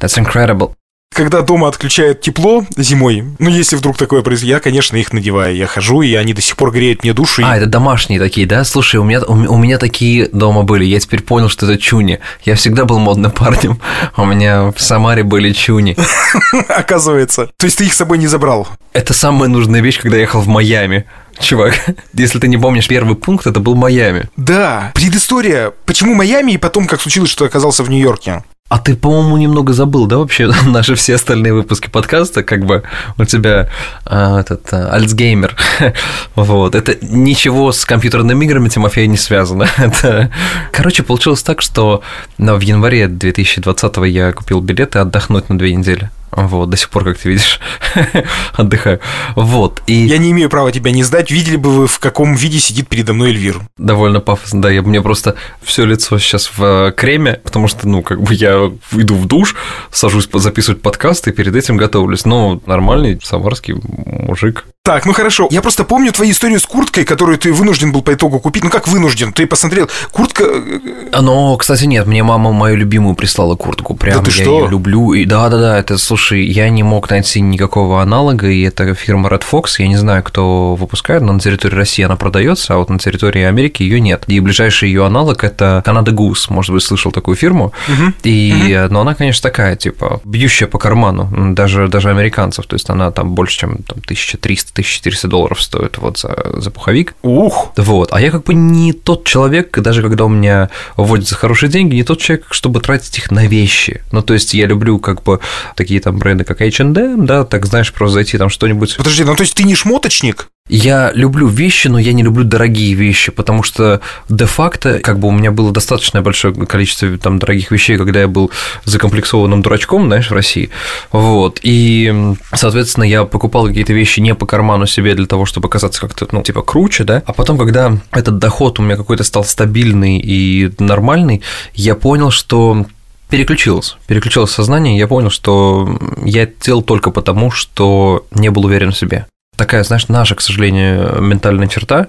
that's 0.00 0.18
incredible 0.18 0.74
когда 1.18 1.42
дома 1.42 1.66
отключают 1.66 2.20
тепло 2.20 2.64
зимой, 2.76 3.24
ну, 3.40 3.50
если 3.50 3.74
вдруг 3.74 3.96
такое 3.96 4.22
произойдет, 4.22 4.54
я, 4.54 4.60
конечно, 4.60 4.96
их 4.96 5.12
надеваю. 5.12 5.56
Я 5.56 5.66
хожу, 5.66 6.02
и 6.02 6.14
они 6.14 6.32
до 6.32 6.40
сих 6.40 6.56
пор 6.56 6.70
греют 6.70 7.02
мне 7.02 7.12
душу. 7.12 7.42
А, 7.44 7.56
это 7.56 7.66
домашние 7.66 8.20
такие, 8.20 8.46
да? 8.46 8.62
Слушай, 8.62 9.00
у 9.00 9.04
меня, 9.04 9.22
у, 9.22 9.32
у 9.32 9.56
меня 9.56 9.78
такие 9.78 10.28
дома 10.28 10.62
были. 10.62 10.84
Я 10.84 11.00
теперь 11.00 11.22
понял, 11.22 11.48
что 11.48 11.66
это 11.66 11.76
чуни. 11.76 12.20
Я 12.44 12.54
всегда 12.54 12.84
был 12.84 13.00
модным 13.00 13.32
парнем. 13.32 13.80
У 14.16 14.24
меня 14.24 14.70
в 14.70 14.80
Самаре 14.80 15.24
были 15.24 15.52
чуни. 15.52 15.96
Оказывается. 16.68 17.50
То 17.56 17.66
есть 17.66 17.78
ты 17.78 17.86
их 17.86 17.94
с 17.94 17.96
собой 17.96 18.18
не 18.18 18.28
забрал? 18.28 18.68
Это 18.92 19.12
самая 19.12 19.48
нужная 19.48 19.80
вещь, 19.80 19.98
когда 20.00 20.18
я 20.18 20.22
ехал 20.22 20.40
в 20.40 20.46
Майами. 20.46 21.04
Чувак, 21.40 21.74
если 22.14 22.38
ты 22.38 22.46
не 22.46 22.58
помнишь 22.58 22.86
первый 22.86 23.16
пункт, 23.16 23.48
это 23.48 23.58
был 23.58 23.74
Майами. 23.74 24.28
Да, 24.36 24.92
предыстория. 24.94 25.72
Почему 25.84 26.14
Майами 26.14 26.52
и 26.52 26.58
потом 26.58 26.86
как 26.86 27.00
случилось, 27.00 27.30
что 27.30 27.44
оказался 27.44 27.82
в 27.82 27.90
Нью-Йорке? 27.90 28.44
А 28.68 28.78
ты, 28.78 28.96
по-моему, 28.96 29.38
немного 29.38 29.72
забыл, 29.72 30.06
да, 30.06 30.18
вообще 30.18 30.50
наши 30.66 30.94
все 30.94 31.14
остальные 31.14 31.54
выпуски 31.54 31.88
подкаста, 31.88 32.42
как 32.42 32.66
бы 32.66 32.82
у 33.16 33.24
тебя 33.24 33.70
а, 34.04 34.40
этот 34.40 34.68
а, 34.72 34.90
Альцгеймер, 34.92 35.56
вот, 36.34 36.74
это 36.74 36.96
ничего 37.00 37.72
с 37.72 37.86
компьютерными 37.86 38.44
играми, 38.44 38.68
Тимофей, 38.68 39.06
не 39.06 39.16
связано. 39.16 39.66
это... 39.78 40.30
Короче, 40.70 41.02
получилось 41.02 41.42
так, 41.42 41.62
что 41.62 42.02
ну, 42.36 42.56
в 42.56 42.60
январе 42.60 43.08
2020 43.08 43.96
я 44.06 44.32
купил 44.32 44.60
билеты 44.60 44.98
отдохнуть 44.98 45.48
на 45.48 45.56
две 45.56 45.74
недели. 45.74 46.10
Вот, 46.30 46.70
до 46.70 46.76
сих 46.76 46.90
пор, 46.90 47.04
как 47.04 47.18
ты 47.18 47.30
видишь, 47.30 47.60
отдыхаю. 48.52 49.00
Вот, 49.34 49.82
и... 49.86 49.94
Я 49.94 50.18
не 50.18 50.30
имею 50.30 50.50
права 50.50 50.70
тебя 50.72 50.90
не 50.90 51.02
сдать. 51.02 51.30
Видели 51.30 51.56
бы 51.56 51.70
вы, 51.70 51.86
в 51.86 51.98
каком 51.98 52.34
виде 52.34 52.58
сидит 52.58 52.88
передо 52.88 53.14
мной 53.14 53.30
Эльвир? 53.30 53.60
Довольно 53.76 54.20
пафосно, 54.20 54.62
да. 54.62 54.70
Я, 54.70 54.82
мне 54.82 55.00
просто 55.00 55.34
все 55.62 55.84
лицо 55.84 56.18
сейчас 56.18 56.50
в 56.56 56.62
э, 56.62 56.92
креме, 56.92 57.40
потому 57.44 57.68
что, 57.68 57.88
ну, 57.88 58.02
как 58.02 58.22
бы 58.22 58.34
я 58.34 58.70
иду 58.92 59.14
в 59.14 59.26
душ, 59.26 59.56
сажусь 59.90 60.28
записывать 60.32 60.82
подкаст 60.82 61.28
и 61.28 61.32
перед 61.32 61.54
этим 61.56 61.76
готовлюсь. 61.76 62.24
Ну, 62.24 62.62
нормальный 62.66 63.18
самарский 63.22 63.74
мужик. 63.74 64.64
Так, 64.88 65.04
ну 65.04 65.12
хорошо. 65.12 65.48
Я 65.50 65.60
просто 65.60 65.84
помню 65.84 66.12
твою 66.12 66.30
историю 66.30 66.58
с 66.58 66.64
курткой, 66.64 67.04
которую 67.04 67.36
ты 67.36 67.52
вынужден 67.52 67.92
был 67.92 68.00
по 68.00 68.14
итогу 68.14 68.40
купить. 68.40 68.64
Ну 68.64 68.70
как 68.70 68.88
вынужден? 68.88 69.34
Ты 69.34 69.46
посмотрел, 69.46 69.86
куртка... 70.12 70.44
Э, 70.44 70.80
э, 71.12 71.20
но, 71.20 71.54
кстати, 71.58 71.84
нет, 71.84 72.06
мне 72.06 72.22
мама 72.22 72.52
мою 72.52 72.74
любимую 72.74 73.14
прислала 73.14 73.54
куртку. 73.54 73.94
Прям 73.94 74.16
да 74.16 74.30
ты 74.30 74.38
я 74.38 74.42
что? 74.44 74.60
ее 74.60 74.70
люблю. 74.70 75.12
И 75.12 75.26
да-да-да, 75.26 75.78
это, 75.78 75.98
слушай, 75.98 76.42
я 76.42 76.70
не 76.70 76.82
мог 76.82 77.10
найти 77.10 77.42
никакого 77.42 78.00
аналога, 78.00 78.48
и 78.48 78.62
это 78.62 78.94
фирма 78.94 79.28
Red 79.28 79.42
Fox. 79.52 79.74
Я 79.76 79.88
не 79.88 79.98
знаю, 79.98 80.22
кто 80.22 80.74
выпускает, 80.74 81.20
но 81.20 81.34
на 81.34 81.40
территории 81.40 81.74
России 81.74 82.06
она 82.06 82.16
продается, 82.16 82.72
а 82.72 82.78
вот 82.78 82.88
на 82.88 82.98
территории 82.98 83.42
Америки 83.42 83.82
ее 83.82 84.00
нет. 84.00 84.24
И 84.26 84.40
ближайший 84.40 84.88
ее 84.88 85.04
аналог 85.04 85.44
это 85.44 85.82
Canada 85.84 86.14
Goose. 86.14 86.46
Может 86.48 86.72
быть, 86.72 86.82
слышал 86.82 87.12
такую 87.12 87.36
фирму. 87.36 87.74
Угу. 87.88 88.12
И, 88.22 88.80
угу. 88.84 88.94
но 88.94 89.02
она, 89.02 89.14
конечно, 89.14 89.42
такая, 89.42 89.76
типа, 89.76 90.22
бьющая 90.24 90.66
по 90.66 90.78
карману, 90.78 91.52
даже, 91.52 91.88
даже 91.88 92.08
американцев. 92.08 92.64
То 92.64 92.74
есть 92.74 92.88
она 92.88 93.10
там 93.10 93.34
больше, 93.34 93.58
чем 93.58 93.82
там, 93.82 93.98
1300 93.98 94.77
1400 94.82 95.28
долларов 95.28 95.62
стоит 95.62 95.98
вот 95.98 96.18
за, 96.18 96.54
за 96.54 96.70
пуховик. 96.70 97.14
Ух! 97.22 97.72
Вот. 97.76 98.10
А 98.12 98.20
я 98.20 98.30
как 98.30 98.44
бы 98.44 98.54
не 98.54 98.92
тот 98.92 99.24
человек, 99.24 99.78
даже 99.78 100.02
когда 100.02 100.24
у 100.24 100.28
меня 100.28 100.70
вводятся 100.96 101.34
хорошие 101.34 101.70
деньги, 101.70 101.94
не 101.94 102.04
тот 102.04 102.20
человек, 102.20 102.46
чтобы 102.50 102.80
тратить 102.80 103.18
их 103.18 103.30
на 103.30 103.46
вещи. 103.46 104.02
Ну, 104.12 104.22
то 104.22 104.34
есть 104.34 104.54
я 104.54 104.66
люблю 104.66 104.98
как 104.98 105.22
бы 105.22 105.40
такие 105.76 106.00
там 106.00 106.18
бренды, 106.18 106.44
как 106.44 106.60
H&M, 106.60 107.26
да, 107.26 107.44
так 107.44 107.66
знаешь, 107.66 107.92
просто 107.92 108.14
зайти 108.14 108.38
там 108.38 108.48
что-нибудь. 108.48 108.96
Подожди, 108.96 109.24
ну 109.24 109.34
то 109.34 109.42
есть 109.42 109.54
ты 109.54 109.64
не 109.64 109.74
шмоточник? 109.74 110.48
Я 110.68 111.12
люблю 111.14 111.46
вещи, 111.46 111.88
но 111.88 111.98
я 111.98 112.12
не 112.12 112.22
люблю 112.22 112.44
дорогие 112.44 112.94
вещи, 112.94 113.32
потому 113.32 113.62
что 113.62 114.00
де-факто, 114.28 114.98
как 115.00 115.18
бы 115.18 115.28
у 115.28 115.30
меня 115.30 115.50
было 115.50 115.72
достаточно 115.72 116.22
большое 116.22 116.54
количество 116.54 117.16
там 117.18 117.38
дорогих 117.38 117.70
вещей, 117.70 117.96
когда 117.96 118.20
я 118.20 118.28
был 118.28 118.50
закомплексованным 118.84 119.62
дурачком, 119.62 120.06
знаешь, 120.06 120.30
в 120.30 120.34
России. 120.34 120.70
Вот. 121.10 121.60
И, 121.62 122.34
соответственно, 122.52 123.04
я 123.04 123.24
покупал 123.24 123.66
какие-то 123.66 123.92
вещи 123.92 124.20
не 124.20 124.34
по 124.34 124.46
карману 124.46 124.86
себе 124.86 125.14
для 125.14 125.26
того, 125.26 125.46
чтобы 125.46 125.68
казаться 125.68 126.00
как-то, 126.00 126.28
ну, 126.32 126.42
типа, 126.42 126.62
круче, 126.62 127.04
да. 127.04 127.22
А 127.26 127.32
потом, 127.32 127.56
когда 127.58 127.96
этот 128.12 128.38
доход 128.38 128.78
у 128.78 128.82
меня 128.82 128.96
какой-то 128.96 129.24
стал 129.24 129.44
стабильный 129.44 130.18
и 130.18 130.70
нормальный, 130.78 131.42
я 131.74 131.94
понял, 131.94 132.30
что 132.30 132.86
переключилось. 133.30 133.96
Переключилось 134.06 134.50
сознание, 134.50 134.98
я 134.98 135.06
понял, 135.06 135.30
что 135.30 135.98
я 136.24 136.46
делал 136.46 136.82
только 136.82 137.10
потому, 137.10 137.50
что 137.50 138.26
не 138.32 138.50
был 138.50 138.66
уверен 138.66 138.92
в 138.92 138.98
себе 138.98 139.26
такая, 139.58 139.82
знаешь, 139.82 140.08
наша, 140.08 140.34
к 140.34 140.40
сожалению, 140.40 141.20
ментальная 141.20 141.66
черта, 141.66 142.06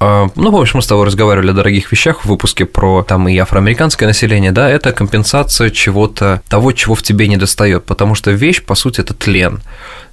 ну, 0.00 0.50
в 0.50 0.56
общем, 0.56 0.78
мы 0.78 0.82
с 0.82 0.86
тобой 0.86 1.06
разговаривали 1.06 1.50
о 1.50 1.54
дорогих 1.54 1.90
вещах 1.90 2.20
в 2.20 2.26
выпуске 2.26 2.64
про 2.66 3.02
там 3.02 3.28
и 3.28 3.36
афроамериканское 3.38 4.06
население, 4.06 4.52
да, 4.52 4.68
это 4.68 4.92
компенсация 4.92 5.70
чего-то, 5.70 6.42
того, 6.48 6.72
чего 6.72 6.94
в 6.94 7.02
тебе 7.02 7.28
не 7.28 7.36
достает, 7.36 7.84
потому 7.84 8.14
что 8.14 8.30
вещь, 8.30 8.62
по 8.62 8.74
сути, 8.74 9.00
это 9.00 9.14
тлен. 9.14 9.60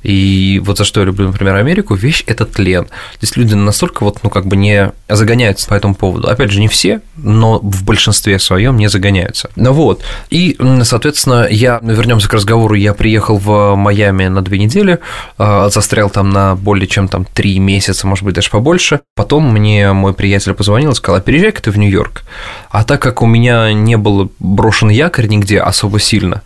И 0.04 0.62
вот 0.64 0.78
за 0.78 0.84
что 0.84 1.00
я 1.00 1.06
люблю, 1.06 1.28
например, 1.28 1.56
Америку, 1.56 1.96
вещь– 1.96 2.24
это 2.28 2.46
тлен. 2.46 2.88
Здесь 3.18 3.38
люди 3.38 3.54
настолько 3.54 4.04
вот, 4.04 4.20
ну, 4.22 4.30
как 4.30 4.46
бы 4.46 4.58
не 4.58 4.92
загоняются 5.10 5.68
по 5.68 5.74
этому 5.74 5.96
поводу. 5.96 6.28
Опять 6.28 6.52
же, 6.52 6.60
не 6.60 6.68
все, 6.68 7.02
но 7.16 7.60
в 7.60 7.84
большинстве 7.84 8.38
своем 8.38 8.78
не 8.78 8.90
загоняются. 8.90 9.50
Ну 9.56 9.72
вот. 9.72 10.04
И, 10.30 10.58
соответственно, 10.84 11.48
я, 11.50 11.80
вернемся 11.82 12.28
к 12.28 12.34
разговору, 12.34 12.76
я 12.76 12.94
приехал 12.94 13.38
в 13.38 13.76
Майами 13.76 14.28
на 14.28 14.42
две 14.42 14.60
недели, 14.60 15.00
а, 15.38 15.70
застрял 15.70 16.10
там 16.10 16.32
на 16.32 16.56
более 16.56 16.88
чем 16.88 17.08
там 17.08 17.26
три 17.26 17.60
месяца, 17.60 18.06
может 18.06 18.26
быть, 18.26 18.36
даже 18.36 18.50
побольше. 18.50 19.00
Потом 19.16 19.52
мне 19.54 19.73
мой 19.82 20.14
приятель 20.14 20.54
позвонил 20.54 20.92
и 20.92 20.96
сказал, 20.96 21.20
а 21.20 21.22
переезжай-ка 21.22 21.62
ты 21.62 21.72
в 21.72 21.78
Нью-Йорк. 21.78 22.24
А 22.70 22.84
так 22.84 23.02
как 23.02 23.22
у 23.22 23.26
меня 23.26 23.74
не 23.74 23.98
был 23.98 24.32
брошен 24.40 24.90
якорь 24.90 25.28
нигде 25.28 25.60
особо 25.60 26.00
сильно, 26.00 26.42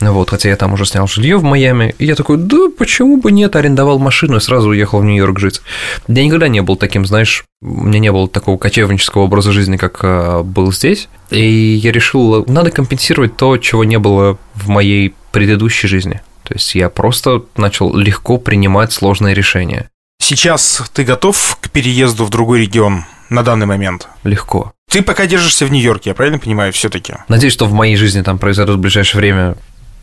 вот, 0.00 0.30
хотя 0.30 0.48
я 0.48 0.56
там 0.56 0.72
уже 0.72 0.84
снял 0.84 1.06
жилье 1.06 1.36
в 1.36 1.44
Майами, 1.44 1.94
и 1.98 2.06
я 2.06 2.14
такой, 2.14 2.38
да 2.38 2.68
почему 2.76 3.18
бы 3.18 3.30
нет, 3.30 3.54
арендовал 3.56 3.98
машину 3.98 4.36
и 4.36 4.40
сразу 4.40 4.70
уехал 4.70 5.00
в 5.00 5.04
Нью-Йорк 5.04 5.38
жить. 5.38 5.62
Я 6.08 6.24
никогда 6.24 6.48
не 6.48 6.62
был 6.62 6.76
таким, 6.76 7.06
знаешь, 7.06 7.44
у 7.60 7.84
меня 7.84 8.00
не 8.00 8.12
было 8.12 8.28
такого 8.28 8.58
кочевнического 8.58 9.22
образа 9.22 9.52
жизни, 9.52 9.76
как 9.76 10.00
э, 10.02 10.42
был 10.42 10.72
здесь, 10.72 11.08
и 11.30 11.74
я 11.82 11.92
решил, 11.92 12.44
надо 12.46 12.70
компенсировать 12.70 13.36
то, 13.36 13.56
чего 13.58 13.84
не 13.84 13.98
было 13.98 14.38
в 14.54 14.68
моей 14.68 15.14
предыдущей 15.30 15.86
жизни. 15.86 16.20
То 16.44 16.54
есть 16.54 16.74
я 16.74 16.88
просто 16.88 17.42
начал 17.56 17.96
легко 17.96 18.36
принимать 18.38 18.92
сложные 18.92 19.34
решения. 19.34 19.88
Сейчас 20.22 20.84
ты 20.92 21.02
готов 21.02 21.58
к 21.60 21.68
переезду 21.68 22.24
в 22.24 22.30
другой 22.30 22.60
регион? 22.60 23.04
на 23.28 23.42
данный 23.42 23.66
момент? 23.66 24.08
Легко. 24.22 24.72
Ты 24.88 25.02
пока 25.02 25.26
держишься 25.26 25.66
в 25.66 25.72
Нью-Йорке, 25.72 26.10
я 26.10 26.14
правильно 26.14 26.38
понимаю, 26.38 26.72
все-таки? 26.72 27.14
Надеюсь, 27.28 27.54
что 27.54 27.66
в 27.66 27.72
моей 27.72 27.96
жизни 27.96 28.22
там 28.22 28.38
произойдут 28.38 28.76
в 28.76 28.80
ближайшее 28.80 29.20
время 29.20 29.56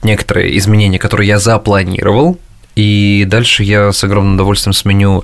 некоторые 0.04 0.58
изменения, 0.58 1.00
которые 1.00 1.28
я 1.28 1.40
запланировал, 1.40 2.38
и 2.76 3.26
дальше 3.28 3.64
я 3.64 3.92
с 3.92 4.04
огромным 4.04 4.34
удовольствием 4.36 4.74
сменю 4.74 5.24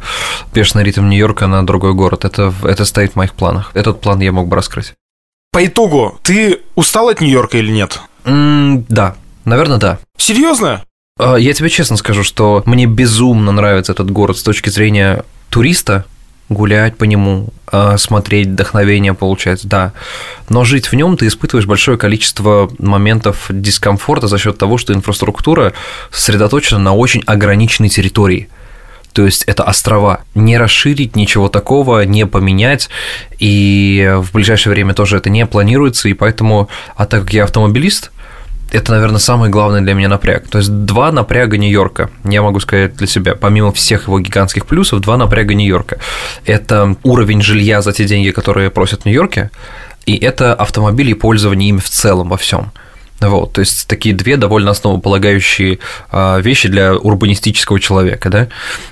бешеный 0.53 0.83
ритм 0.83 1.09
Нью-Йорка 1.09 1.47
на 1.47 1.65
другой 1.65 1.93
город. 1.93 2.25
Это, 2.25 2.53
это 2.63 2.85
стоит 2.85 3.13
в 3.13 3.15
моих 3.15 3.33
планах. 3.33 3.71
Этот 3.73 4.01
план 4.01 4.19
я 4.21 4.31
мог 4.31 4.47
бы 4.47 4.55
раскрыть. 4.55 4.93
По 5.51 5.65
итогу, 5.65 6.19
ты 6.23 6.61
устал 6.75 7.09
от 7.09 7.21
Нью-Йорка 7.21 7.57
или 7.57 7.71
нет? 7.71 7.99
М, 8.23 8.85
да, 8.87 9.15
наверное, 9.45 9.77
да. 9.77 9.99
Серьезно? 10.17 10.85
А, 11.17 11.38
Я 11.38 11.53
тебе 11.53 11.69
честно 11.69 11.95
скажу, 11.95 12.24
что 12.24 12.62
мне 12.65 12.88
безумно 12.88 13.53
нравится 13.53 13.93
этот 13.93 14.12
город 14.12 14.38
с 14.38 14.43
точки 14.43 14.69
зрения 14.69 15.24
туриста, 15.50 16.03
гулять 16.50 16.98
по 16.98 17.05
нему, 17.05 17.53
а, 17.67 17.98
смотреть, 17.98 18.48
вдохновение 18.48 19.13
получать, 19.13 19.65
да. 19.65 19.93
Но 20.50 20.65
жить 20.65 20.91
в 20.91 20.93
нем 20.93 21.15
ты 21.15 21.27
испытываешь 21.27 21.67
большое 21.67 21.98
количество 21.98 22.69
моментов 22.79 23.45
дискомфорта 23.48 24.27
за 24.27 24.38
счет 24.38 24.57
того, 24.57 24.77
что 24.77 24.91
инфраструктура 24.93 25.72
сосредоточена 26.12 26.79
на 26.79 26.93
очень 26.93 27.24
ограниченной 27.25 27.88
территории. 27.88 28.50
То 29.13 29.25
есть 29.25 29.43
это 29.43 29.63
острова. 29.63 30.19
Не 30.36 30.57
расширить 30.57 31.15
ничего 31.15 31.48
такого, 31.48 32.03
не 32.03 32.27
поменять. 32.27 32.89
И 33.39 34.13
в 34.17 34.34
ближайшее 34.34 34.74
время 34.74 34.93
тоже 34.93 35.15
это 35.15 35.29
не 35.29 35.45
планируется. 35.45 36.10
И 36.10 36.13
поэтому, 36.13 36.67
а 36.98 37.05
так 37.05 37.22
как 37.22 37.34
я 37.34 37.45
автомобилист, 37.45 38.12
это, 38.75 38.91
наверное, 38.91 39.20
самый 39.20 39.50
главный 39.50 39.82
для 39.82 39.94
меня 39.94 40.10
напряг. 40.10 40.48
То 40.50 40.58
есть 40.58 40.70
два 40.70 41.12
напряга 41.12 41.58
Нью-Йорка, 41.58 42.10
я 42.25 42.41
могу 42.41 42.60
сказать 42.60 42.96
для 42.96 43.08
себя, 43.08 43.36
помимо 43.36 43.72
всех 43.72 44.08
его 44.08 44.20
гигантских 44.20 44.65
плюсов, 44.65 45.00
два 45.00 45.17
напряга 45.17 45.53
Нью-Йорка. 45.53 46.00
Это 46.46 46.96
уровень 47.03 47.41
жилья 47.41 47.82
за 47.82 47.94
те 47.94 48.05
деньги, 48.05 48.32
которые 48.32 48.70
просят 48.70 49.03
в 49.03 49.05
Нью-Йорке, 49.05 49.50
и 50.05 50.17
это 50.17 50.53
автомобили 50.53 51.12
и 51.12 51.13
пользование 51.13 51.70
ими 51.70 51.79
в 51.79 51.89
целом 51.89 52.29
во 52.29 52.38
всем. 52.38 52.72
Вот, 53.22 53.53
то 53.53 53.62
есть 53.62 53.88
такие 53.88 54.13
две 54.13 54.36
довольно 54.36 54.72
основополагающие 54.72 55.79
а, 56.12 56.38
вещи 56.39 56.67
для 56.67 56.95
урбанистического 56.95 57.79
человека, 57.79 58.29
да, 58.29 58.48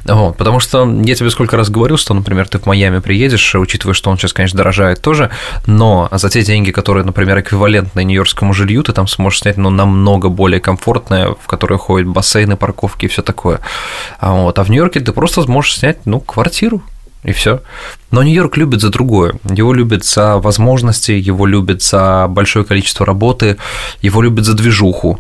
вот, 0.06 0.38
потому 0.38 0.62
что 0.62 0.90
я 1.04 1.16
тебе 1.16 1.30
сколько 1.30 1.58
раз 1.58 1.70
говорил, 1.70 1.98
что, 1.98 2.14
например, 2.14 2.48
ты 2.48 2.58
в 2.58 2.66
Майами 2.66 3.00
приедешь, 3.00 3.54
учитывая, 3.54 3.94
что 3.94 4.10
он 4.10 4.18
сейчас, 4.18 4.32
конечно, 4.32 4.58
дорожает 4.58 5.02
тоже, 5.02 5.30
но 5.68 6.08
за 6.10 6.30
те 6.30 6.42
деньги, 6.42 6.72
которые, 6.72 7.04
например, 7.04 7.42
эквивалентны 7.42 8.02
нью-йоркскому 8.06 8.54
жилью, 8.54 8.84
ты 8.84 8.94
там 8.94 9.08
сможешь 9.08 9.42
снять, 9.42 9.58
ну, 9.58 9.70
намного 9.70 10.30
более 10.30 10.62
комфортное, 10.62 11.36
в 11.40 11.46
которое 11.46 11.78
ходят 11.78 12.08
бассейны, 12.08 12.56
парковки 12.56 13.06
и 13.06 13.10
все 13.10 13.24
такое, 13.24 13.60
а, 14.20 14.32
вот, 14.34 14.58
а 14.58 14.64
в 14.64 14.70
Нью-Йорке 14.70 15.02
ты 15.02 15.12
просто 15.12 15.44
сможешь 15.44 15.78
снять, 15.78 16.06
ну, 16.06 16.22
квартиру, 16.22 16.82
и 17.24 17.32
все. 17.32 17.62
Но 18.12 18.24
Нью-Йорк 18.24 18.58
любит 18.58 18.82
за 18.82 18.90
другое. 18.90 19.36
Его 19.50 19.74
любит 19.74 20.04
за 20.06 20.38
возможности, 20.38 21.12
его 21.12 21.46
любит 21.46 21.82
за 21.82 22.28
большое 22.30 22.66
количество 22.66 23.06
работы, 23.06 23.58
его 24.02 24.22
любит 24.22 24.46
за 24.46 24.54
движуху. 24.54 25.20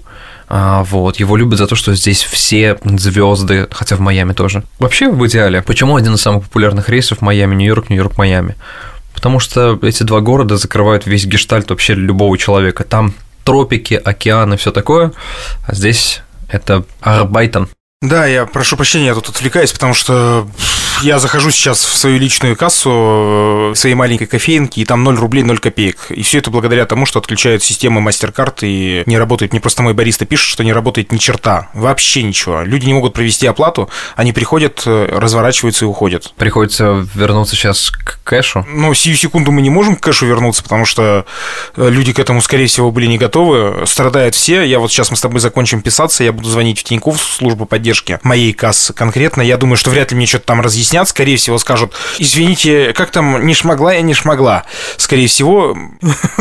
А, 0.50 0.83
Вот, 0.83 1.17
его 1.17 1.38
любят 1.38 1.57
за 1.57 1.67
то, 1.67 1.75
что 1.75 1.95
здесь 1.95 2.24
все 2.24 2.77
звезды, 2.83 3.67
хотя 3.72 3.95
в 3.95 4.00
Майами 4.00 4.33
тоже. 4.33 4.63
Вообще, 4.79 5.10
в 5.10 5.25
идеале, 5.27 5.62
почему 5.62 5.95
один 5.95 6.13
из 6.13 6.22
самых 6.22 6.43
популярных 6.43 6.89
рейсов 6.89 7.22
Майами, 7.22 7.55
Нью-Йорк, 7.55 7.89
Нью-Йорк, 7.89 8.17
Майами? 8.17 8.55
Потому 9.15 9.39
что 9.39 9.79
эти 9.81 10.03
два 10.03 10.19
города 10.19 10.57
закрывают 10.57 11.07
весь 11.07 11.25
гештальт 11.25 11.69
вообще 11.69 11.93
любого 11.93 12.38
человека. 12.38 12.83
Там 12.83 13.13
тропики, 13.43 13.93
океаны, 13.93 14.57
все 14.57 14.72
такое, 14.72 15.12
а 15.65 15.74
здесь 15.74 16.22
это 16.50 16.83
Арбайтон. 17.01 17.69
Да, 18.01 18.25
я 18.25 18.45
прошу 18.45 18.75
прощения, 18.75 19.07
я 19.07 19.13
тут 19.15 19.29
отвлекаюсь, 19.29 19.72
потому 19.72 19.93
что 19.93 20.48
я 21.03 21.19
захожу 21.19 21.51
сейчас 21.51 21.83
в 21.83 21.95
свою 21.98 22.17
личную 22.17 22.55
кассу 22.55 23.72
э, 23.72 23.75
своей 23.75 23.95
маленькой 23.95 24.25
кофейнки, 24.25 24.79
и 24.79 24.86
там 24.86 25.03
0 25.03 25.17
рублей 25.17 25.43
0 25.43 25.60
копеек. 25.60 26.07
И 26.10 26.24
все 26.24 26.39
это 26.39 26.50
благодаря 26.50 26.86
тому, 26.86 27.05
что 27.05 27.19
отключают 27.19 27.62
системы 27.62 28.01
MasterCard 28.01 28.60
и 28.62 29.03
не 29.05 29.17
работает. 29.17 29.51
Мне 29.51 29.60
просто 29.60 29.83
мой 29.83 29.93
бариста 29.93 30.25
пишет, 30.25 30.48
что 30.48 30.63
не 30.63 30.72
работает 30.72 31.12
ни 31.12 31.17
черта. 31.17 31.69
Вообще 31.74 32.24
ничего. 32.24 32.63
Люди 32.63 32.86
не 32.86 32.93
могут 32.93 33.13
провести 33.13 33.45
оплату, 33.45 33.89
они 34.15 34.31
приходят, 34.31 34.83
э, 34.86 35.10
разворачиваются 35.12 35.86
и 35.86 35.88
уходят. 35.88 36.33
Приходится 36.38 37.05
вернуться 37.13 37.55
сейчас 37.55 37.91
к 37.91 38.19
кэшу. 38.24 38.65
Но 38.69 38.93
сию 38.93 39.17
секунду 39.17 39.51
мы 39.51 39.62
не 39.62 39.69
можем 39.69 39.98
к 39.98 40.01
кэшу 40.01 40.25
вернуться, 40.25 40.63
потому 40.63 40.86
что 40.86 41.25
э, 41.75 41.89
люди 41.89 42.13
к 42.13 42.19
этому, 42.19 42.41
скорее 42.41 42.67
всего, 42.67 42.91
были 42.91 43.07
не 43.07 43.17
готовы. 43.17 43.86
Страдают 43.86 44.36
все. 44.36 44.63
Я 44.63 44.79
вот 44.79 44.91
сейчас 44.91 45.12
мы 45.12 45.17
с 45.17 45.22
тобой 45.22 45.41
закончим 45.41 45.81
писаться, 45.81 46.24
я 46.24 46.31
буду 46.31 46.50
звонить 46.50 46.79
в 46.79 46.83
Тинькофф, 46.83 47.22
в 47.22 47.33
службу 47.36 47.65
поддержки 47.65 48.19
моей 48.24 48.53
кассы 48.53 48.93
конкретно. 48.93 49.41
Я 49.41 49.57
думаю, 49.57 49.75
что 49.77 49.89
вряд 49.89 50.12
ли 50.12 50.17
мне 50.17 50.25
что-то 50.25 50.45
там 50.45 50.62
разъяснят. 50.62 50.92
Скорее 51.05 51.38
всего, 51.38 51.57
скажут, 51.57 51.93
извините, 52.19 52.93
как 52.93 53.12
там, 53.12 53.45
не 53.45 53.53
шмогла 53.53 53.93
я, 53.93 54.01
не 54.01 54.13
шмогла. 54.13 54.63
Скорее 54.97 55.27
всего, 55.27 55.77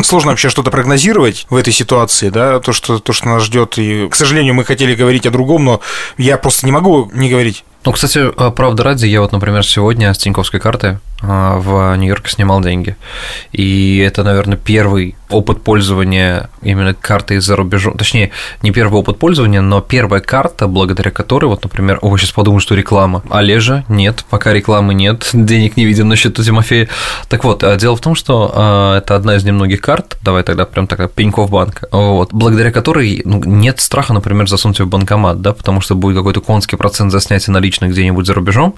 сложно 0.02 0.30
вообще 0.30 0.48
что-то 0.48 0.70
прогнозировать 0.70 1.46
в 1.50 1.56
этой 1.56 1.72
ситуации, 1.72 2.28
да, 2.28 2.60
то, 2.60 2.72
что, 2.72 2.98
то, 2.98 3.12
что 3.12 3.28
нас 3.28 3.42
ждет. 3.42 3.78
И, 3.78 4.08
к 4.08 4.14
сожалению, 4.14 4.54
мы 4.54 4.64
хотели 4.64 4.94
говорить 4.94 5.26
о 5.26 5.30
другом, 5.30 5.64
но 5.64 5.80
я 6.18 6.36
просто 6.38 6.66
не 6.66 6.72
могу 6.72 7.10
не 7.12 7.28
говорить. 7.28 7.64
Ну, 7.84 7.92
кстати, 7.92 8.30
правда 8.52 8.84
ради, 8.84 9.06
я 9.06 9.20
вот, 9.20 9.32
например, 9.32 9.66
сегодня 9.66 10.14
с 10.14 10.18
Тиньковской 10.18 10.60
карты 10.60 11.00
а, 11.22 11.58
в 11.58 11.96
Нью-Йорке 11.96 12.30
снимал 12.30 12.60
деньги. 12.60 12.96
И 13.52 13.98
это, 13.98 14.24
наверное, 14.24 14.56
первый 14.56 15.14
опыт 15.30 15.62
пользования 15.62 16.50
именно 16.62 16.94
картой 16.94 17.38
за 17.38 17.56
рубежом. 17.56 17.96
Точнее, 17.96 18.32
не 18.62 18.70
первый 18.70 19.00
опыт 19.00 19.18
пользования, 19.18 19.60
но 19.60 19.80
первая 19.80 20.20
карта, 20.20 20.66
благодаря 20.66 21.10
которой, 21.10 21.46
вот, 21.46 21.62
например, 21.62 21.98
о, 22.02 22.16
сейчас 22.16 22.32
подумаю, 22.32 22.60
что 22.60 22.74
реклама. 22.74 23.22
Олежа, 23.30 23.84
нет, 23.88 24.24
пока 24.28 24.52
рекламы 24.52 24.94
нет, 24.94 25.30
денег 25.32 25.76
не 25.76 25.84
видим 25.84 26.08
на 26.08 26.16
счету 26.16 26.42
Тимофея. 26.42 26.88
Так 27.28 27.44
вот, 27.44 27.62
а, 27.62 27.76
дело 27.76 27.96
в 27.96 28.00
том, 28.00 28.14
что 28.14 28.52
а, 28.54 28.98
это 28.98 29.14
одна 29.14 29.36
из 29.36 29.44
немногих 29.44 29.80
карт, 29.80 30.18
давай 30.22 30.42
тогда 30.42 30.66
прям 30.66 30.86
тогда 30.86 31.06
Пеньков 31.06 31.50
банк, 31.50 31.84
вот, 31.92 32.32
благодаря 32.32 32.72
которой 32.72 33.22
ну, 33.24 33.42
нет 33.44 33.80
страха, 33.80 34.12
например, 34.12 34.48
засунуть 34.48 34.80
в 34.80 34.86
банкомат, 34.88 35.40
да, 35.40 35.52
потому 35.52 35.80
что 35.80 35.94
будет 35.94 36.16
какой-то 36.16 36.40
конский 36.40 36.76
процент 36.76 37.12
за 37.12 37.20
снятие 37.20 37.52
наличных 37.52 37.71
где-нибудь 37.80 38.26
за 38.26 38.34
рубежом, 38.34 38.74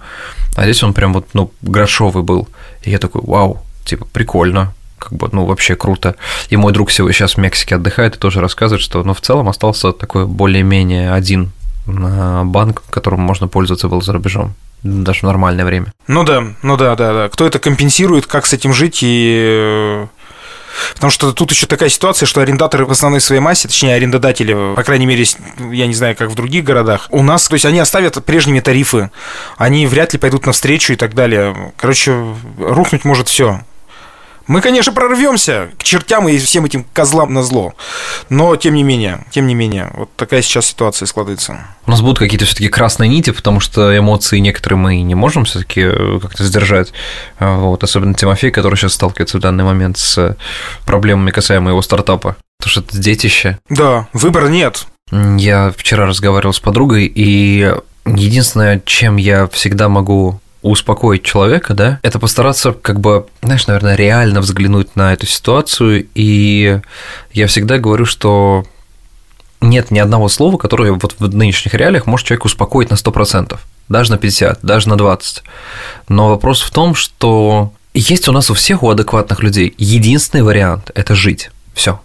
а 0.57 0.65
здесь 0.65 0.83
он 0.83 0.93
прям 0.93 1.13
вот, 1.13 1.29
ну, 1.35 1.51
грошовый 1.63 2.23
был. 2.23 2.49
И 2.83 2.91
я 2.91 2.99
такой, 2.99 3.23
вау, 3.25 3.63
типа, 3.85 4.07
прикольно, 4.13 4.73
как 4.99 5.13
бы, 5.13 5.29
ну, 5.33 5.45
вообще 5.45 5.75
круто. 5.77 6.17
И 6.51 6.57
мой 6.57 6.73
друг 6.73 6.91
сейчас 6.91 7.35
в 7.35 7.39
Мексике 7.39 7.77
отдыхает 7.77 8.17
и 8.17 8.19
тоже 8.19 8.41
рассказывает, 8.41 8.83
что, 8.83 9.03
ну, 9.03 9.15
в 9.15 9.21
целом 9.21 9.49
остался 9.49 9.93
такой 9.93 10.27
более-менее 10.27 11.13
один 11.13 11.53
а, 11.87 12.45
банк, 12.45 12.83
которым 12.91 13.21
можно 13.21 13.49
пользоваться 13.49 13.89
был 13.89 14.03
за 14.03 14.13
рубежом 14.13 14.55
даже 14.85 15.21
в 15.21 15.23
нормальное 15.23 15.65
время. 15.65 15.93
Ну 16.07 16.25
да, 16.25 16.45
ну 16.63 16.77
да, 16.77 16.95
да, 16.95 17.15
да. 17.15 17.29
Кто 17.31 17.47
это 17.47 17.59
компенсирует, 17.59 18.27
как 18.27 18.47
с 18.47 18.53
этим 18.53 18.75
жить 18.75 18.99
и 19.01 20.07
Потому 20.95 21.11
что 21.11 21.33
тут 21.33 21.51
еще 21.51 21.67
такая 21.67 21.89
ситуация, 21.89 22.27
что 22.27 22.41
арендаторы 22.41 22.87
в 22.87 22.91
основной 22.91 23.21
своей 23.21 23.41
массе, 23.41 23.69
точнее 23.69 23.95
арендодатели, 23.95 24.75
по 24.75 24.83
крайней 24.83 25.07
мере, 25.07 25.25
я 25.71 25.87
не 25.87 25.95
знаю, 25.95 26.17
как 26.17 26.31
в 26.31 26.35
других 26.35 26.65
городах, 26.65 27.09
у 27.11 27.23
нас, 27.23 27.49
то 27.49 27.55
есть 27.55 27.65
они 27.65 27.79
оставят 27.79 28.25
прежними 28.25 28.61
тарифы, 28.61 29.11
они 29.57 29.87
вряд 29.87 30.13
ли 30.13 30.19
пойдут 30.19 30.47
навстречу 30.47 30.93
и 30.93 30.97
так 30.97 31.15
далее. 31.15 31.73
Короче, 31.77 32.35
рухнуть 32.59 33.05
может 33.05 33.29
все. 33.29 33.61
Мы, 34.47 34.61
конечно, 34.61 34.93
прорвемся 34.93 35.71
к 35.79 35.85
чертям 35.85 36.29
и 36.29 36.39
всем 36.39 36.65
этим 36.65 36.85
козлам 36.93 37.33
на 37.33 37.43
зло. 37.43 37.75
Но, 38.29 38.55
тем 38.57 38.75
не 38.75 38.83
менее, 38.83 39.25
тем 39.31 39.47
не 39.47 39.55
менее, 39.55 39.91
вот 39.95 40.11
такая 40.17 40.43
сейчас 40.43 40.67
ситуация 40.67 41.07
складывается. 41.07 41.59
У 41.87 41.91
нас 41.91 42.01
будут 42.01 42.19
какие-то 42.19 42.45
все-таки 42.45 42.69
красные 42.69 43.09
нити, 43.09 43.31
потому 43.31 43.61
что 43.61 43.97
эмоции 43.97 44.39
некоторые 44.39 44.79
мы 44.79 45.01
не 45.01 45.15
можем 45.15 45.45
все-таки 45.45 45.81
э, 45.83 46.19
как-то 46.21 46.45
сдержать. 46.45 46.93
Вот, 47.39 47.83
особенно 47.83 48.15
Тимофей, 48.15 48.51
который 48.51 48.77
сейчас 48.77 48.95
сталкивается 48.95 49.39
в 49.39 49.41
данный 49.41 49.65
момент 49.65 49.99
с 49.99 50.37
проблемами 50.85 51.31
касаемо 51.31 51.71
его 51.71 51.83
стартапа. 51.83 52.37
Потому 52.59 52.71
что 52.71 52.81
это 52.81 52.99
детище. 52.99 53.59
Да, 53.69 54.09
выбора 54.13 54.49
нет. 54.49 54.87
Я 55.11 55.73
вчера 55.77 56.07
разговаривал 56.07 56.53
с 56.53 56.61
подругой, 56.61 57.07
и 57.07 57.75
единственное, 58.07 58.83
чем 58.85 59.17
я 59.17 59.47
всегда 59.49 59.89
могу 59.89 60.41
успокоить 60.71 61.23
человека, 61.23 61.75
да, 61.75 62.01
это 62.03 62.19
постараться 62.19 62.73
как 62.73 62.99
бы, 62.99 63.27
знаешь, 63.43 63.67
наверное, 63.67 63.97
реально 63.97 64.41
взглянуть 64.41 64.97
на 64.97 65.13
эту 65.13 65.27
ситуацию, 65.27 66.09
и 66.15 66.81
я 67.33 67.47
всегда 67.47 67.79
говорю, 67.79 68.07
что 68.07 68.65
нет 69.61 69.91
ни 69.91 69.99
одного 69.99 70.29
слова, 70.29 70.57
которое 70.57 70.93
вот 70.93 71.17
в 71.19 71.35
нынешних 71.35 71.75
реалиях 71.75 72.07
может 72.07 72.27
человека 72.27 72.47
успокоить 72.47 72.91
на 72.91 72.95
100%, 72.95 73.59
даже 73.91 74.11
на 74.11 74.17
50, 74.17 74.61
даже 74.63 74.89
на 74.89 74.97
20. 74.97 75.43
Но 76.09 76.31
вопрос 76.31 76.63
в 76.63 76.71
том, 76.71 76.95
что 76.95 77.73
есть 77.93 78.27
у 78.29 78.33
нас 78.33 78.51
у 78.51 78.55
всех, 78.55 78.83
у 78.83 78.89
адекватных 78.89 79.43
людей, 79.43 79.75
единственный 79.77 80.43
вариант– 80.43 80.91
это 80.95 81.15
жить. 81.15 81.51
Все. 81.75 82.01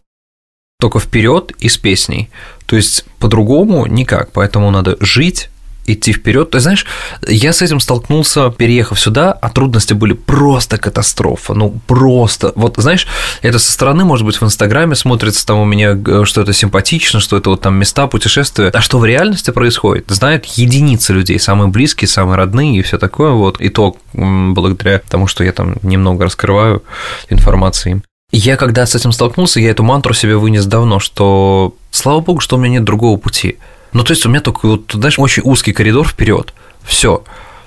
Только 0.82 1.00
вперед 1.00 1.54
и 1.60 1.70
с 1.70 1.78
песней. 1.78 2.30
То 2.66 2.76
есть 2.76 3.06
по-другому 3.20 3.86
никак. 3.86 4.32
Поэтому 4.34 4.70
надо 4.70 4.98
жить, 5.00 5.50
идти 5.94 6.14
вперед. 6.14 6.52
Ты 6.52 6.60
знаешь, 6.60 6.86
я 7.28 7.54
с 7.54 7.62
этим 7.62 7.80
столкнулся, 7.80 8.52
переехав 8.52 9.00
сюда, 9.00 9.32
а 9.32 9.50
трудности 9.50 9.94
были 9.94 10.14
просто 10.14 10.78
катастрофа. 10.78 11.54
Ну, 11.54 11.80
просто. 11.88 12.54
Вот, 12.56 12.76
знаешь, 12.78 13.08
это 13.42 13.60
со 13.60 13.72
стороны, 13.72 14.06
может 14.06 14.26
быть, 14.26 14.40
в 14.40 14.44
Инстаграме 14.44 14.96
смотрится 14.96 15.46
там 15.46 15.60
у 15.60 15.66
меня, 15.66 15.98
э, 16.06 16.24
что 16.26 16.42
это 16.42 16.54
симпатично, 16.54 17.20
что 17.20 17.38
это 17.38 17.50
вот 17.50 17.62
там 17.62 17.76
места, 17.76 18.08
путешествия. 18.08 18.70
А 18.74 18.82
что 18.82 19.00
в 19.00 19.06
реальности 19.06 19.52
происходит, 19.52 20.10
знают 20.10 20.46
единицы 20.46 21.14
людей, 21.14 21.40
самые 21.40 21.70
близкие, 21.70 22.08
самые 22.08 22.38
родные 22.38 22.80
и 22.80 22.82
все 22.82 22.98
такое. 22.98 23.32
Вот. 23.32 23.60
И 23.60 23.70
то 23.70 23.96
благодаря 24.14 25.02
тому, 25.10 25.28
что 25.28 25.44
я 25.44 25.52
там 25.52 25.78
немного 25.82 26.26
раскрываю 26.26 26.84
информации. 27.30 28.02
Я 28.32 28.58
когда 28.58 28.86
с 28.86 28.94
этим 28.94 29.12
столкнулся, 29.12 29.60
я 29.60 29.72
эту 29.72 29.84
мантру 29.84 30.14
себе 30.14 30.38
вынес 30.38 30.66
давно, 30.66 31.00
что 31.00 31.74
слава 31.90 32.20
богу, 32.20 32.40
что 32.40 32.58
у 32.58 32.60
меня 32.60 32.74
нет 32.74 32.84
другого 32.84 33.18
пути. 33.18 33.58
Ну, 33.94 34.04
то 34.04 34.12
есть 34.12 34.26
у 34.26 34.30
меня 34.30 34.42
только, 34.42 34.68
вот, 34.68 34.92
знаешь, 34.94 35.18
очень 35.18 35.44
узкий 35.46 35.74
коридор 35.74 36.08
вперед. 36.08 36.54
Все. 36.84 37.24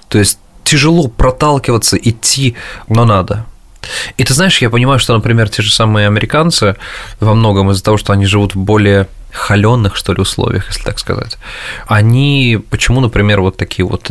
То 0.09 0.19
есть 0.19 0.39
тяжело 0.65 1.09
проталкиваться, 1.09 1.97
идти, 1.97 2.57
но 2.89 3.05
надо. 3.05 3.47
И 4.17 4.25
ты 4.25 4.33
знаешь, 4.33 4.63
я 4.63 4.71
понимаю, 4.71 4.99
что, 4.99 5.15
например, 5.15 5.49
те 5.49 5.63
же 5.63 5.73
самые 5.73 6.07
американцы 6.07 6.77
во 7.21 7.35
многом 7.35 7.71
из-за 7.71 7.83
того, 7.83 7.97
что 7.97 8.13
они 8.13 8.27
живут 8.27 8.55
в 8.55 8.59
более 8.59 9.09
холеных, 9.33 9.97
что 9.97 10.13
ли, 10.13 10.21
условиях, 10.21 10.69
если 10.69 10.83
так 10.83 10.99
сказать. 10.99 11.39
Они, 11.87 12.61
почему, 12.71 13.01
например, 13.01 13.41
вот 13.41 13.57
такие 13.57 13.87
вот, 13.87 14.11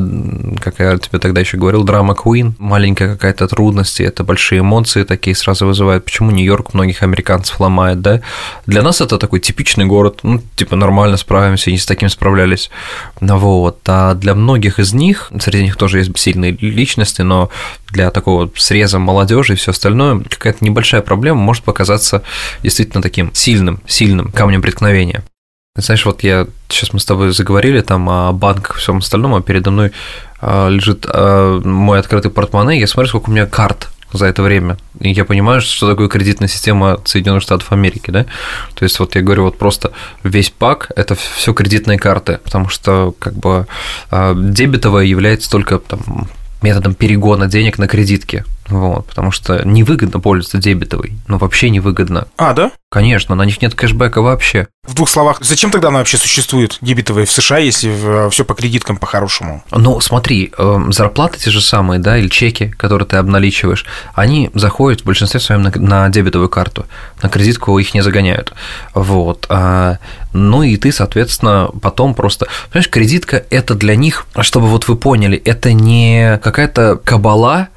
как 0.59 0.79
я 0.79 0.97
тебе 0.97 1.19
тогда 1.19 1.41
еще 1.41 1.57
говорил, 1.57 1.83
драма 1.83 2.13
Queen, 2.13 2.53
маленькая 2.57 3.13
какая-то 3.13 3.47
трудность, 3.47 4.01
это 4.01 4.23
большие 4.23 4.61
эмоции 4.61 5.03
такие 5.03 5.35
сразу 5.35 5.65
вызывают. 5.65 6.05
Почему 6.05 6.31
Нью-Йорк 6.31 6.73
многих 6.73 7.03
американцев 7.03 7.59
ломает, 7.59 8.01
да? 8.01 8.21
Для 8.65 8.81
нас 8.81 9.01
это 9.01 9.17
такой 9.17 9.39
типичный 9.39 9.85
город, 9.85 10.19
ну, 10.23 10.41
типа, 10.55 10.75
нормально 10.75 11.17
справимся, 11.17 11.71
не 11.71 11.77
с 11.77 11.85
таким 11.85 12.09
справлялись. 12.09 12.69
Ну, 13.19 13.37
вот. 13.37 13.79
А 13.87 14.15
для 14.15 14.33
многих 14.33 14.79
из 14.79 14.93
них, 14.93 15.31
среди 15.39 15.63
них 15.63 15.75
тоже 15.75 15.99
есть 15.99 16.17
сильные 16.17 16.51
личности, 16.51 17.21
но 17.21 17.49
для 17.91 18.09
такого 18.11 18.49
среза 18.55 18.99
молодежи 18.99 19.53
и 19.53 19.55
все 19.55 19.71
остальное, 19.71 20.19
какая-то 20.19 20.63
небольшая 20.63 21.01
проблема 21.01 21.39
может 21.39 21.63
показаться 21.63 22.23
действительно 22.63 23.01
таким 23.01 23.31
сильным, 23.33 23.81
сильным 23.85 24.31
камнем 24.31 24.61
преткновения. 24.61 25.10
Знаешь, 25.81 26.05
вот 26.05 26.23
я 26.23 26.47
сейчас 26.69 26.93
мы 26.93 26.99
с 26.99 27.05
тобой 27.05 27.31
заговорили 27.31 27.81
там 27.81 28.09
о 28.09 28.31
банках 28.31 28.77
и 28.77 28.79
всем 28.79 28.97
остальном, 28.97 29.35
а 29.35 29.41
передо 29.41 29.71
мной 29.71 29.91
а, 30.39 30.69
лежит 30.69 31.05
а, 31.07 31.59
мой 31.61 31.99
открытый 31.99 32.31
портмоне, 32.31 32.79
я 32.79 32.87
смотрю, 32.87 33.09
сколько 33.09 33.29
у 33.29 33.33
меня 33.33 33.45
карт 33.45 33.89
за 34.13 34.25
это 34.25 34.41
время. 34.41 34.77
И 34.99 35.11
я 35.11 35.25
понимаю, 35.25 35.61
что 35.61 35.89
такое 35.89 36.07
кредитная 36.07 36.49
система 36.49 36.99
Соединенных 37.05 37.43
Штатов 37.43 37.71
Америки, 37.71 38.11
да? 38.11 38.25
То 38.73 38.83
есть 38.83 38.99
вот 38.99 39.15
я 39.15 39.21
говорю, 39.21 39.43
вот 39.45 39.57
просто 39.57 39.91
весь 40.23 40.49
пак– 40.49 40.91
это 40.95 41.15
все 41.15 41.53
кредитные 41.53 41.97
карты, 41.97 42.39
потому 42.43 42.69
что 42.69 43.13
как 43.19 43.33
бы 43.33 43.67
а, 44.09 44.33
дебетовая 44.35 45.05
является 45.05 45.49
только 45.49 45.79
там 45.79 46.27
методом 46.61 46.93
перегона 46.93 47.47
денег 47.47 47.77
на 47.77 47.87
кредитки. 47.87 48.45
Вот, 48.71 49.05
потому 49.05 49.31
что 49.31 49.61
невыгодно 49.67 50.19
пользоваться 50.19 50.57
дебетовой. 50.57 51.13
Ну, 51.27 51.37
вообще 51.37 51.69
невыгодно. 51.69 52.27
А, 52.37 52.53
да? 52.53 52.71
Конечно, 52.89 53.35
на 53.35 53.43
них 53.43 53.61
нет 53.61 53.75
кэшбэка 53.75 54.21
вообще. 54.21 54.67
В 54.87 54.95
двух 54.95 55.09
словах, 55.09 55.37
зачем 55.41 55.71
тогда 55.71 55.89
она 55.89 55.99
вообще 55.99 56.17
существует, 56.17 56.77
дебетовая 56.81 57.25
в 57.25 57.31
США, 57.31 57.59
если 57.59 58.29
все 58.29 58.43
по 58.43 58.53
кредиткам 58.53 58.97
по-хорошему? 58.97 59.63
Ну, 59.71 59.99
смотри, 59.99 60.51
эм, 60.57 60.91
зарплаты 60.91 61.37
те 61.37 61.51
же 61.51 61.61
самые, 61.61 61.99
да, 61.99 62.17
или 62.17 62.29
чеки, 62.29 62.69
которые 62.77 63.05
ты 63.05 63.17
обналичиваешь, 63.17 63.85
они 64.13 64.49
заходят 64.53 65.01
в 65.01 65.05
большинстве 65.05 65.39
своем 65.39 65.61
на, 65.61 65.71
на 65.75 66.09
дебетовую 66.09 66.49
карту, 66.49 66.85
на 67.21 67.29
кредитку 67.29 67.77
их 67.77 67.93
не 67.93 68.01
загоняют. 68.01 68.53
Вот. 68.93 69.45
А, 69.49 69.97
ну 70.33 70.63
и 70.63 70.77
ты, 70.77 70.91
соответственно, 70.91 71.69
потом 71.81 72.13
просто... 72.13 72.47
Понимаешь, 72.71 72.89
кредитка– 72.89 73.43
это 73.49 73.75
для 73.75 73.95
них, 73.95 74.25
чтобы 74.39 74.67
вот 74.67 74.87
вы 74.87 74.95
поняли, 74.95 75.37
это 75.37 75.73
не 75.73 76.39
какая-то 76.41 76.99
кабала, 77.03 77.69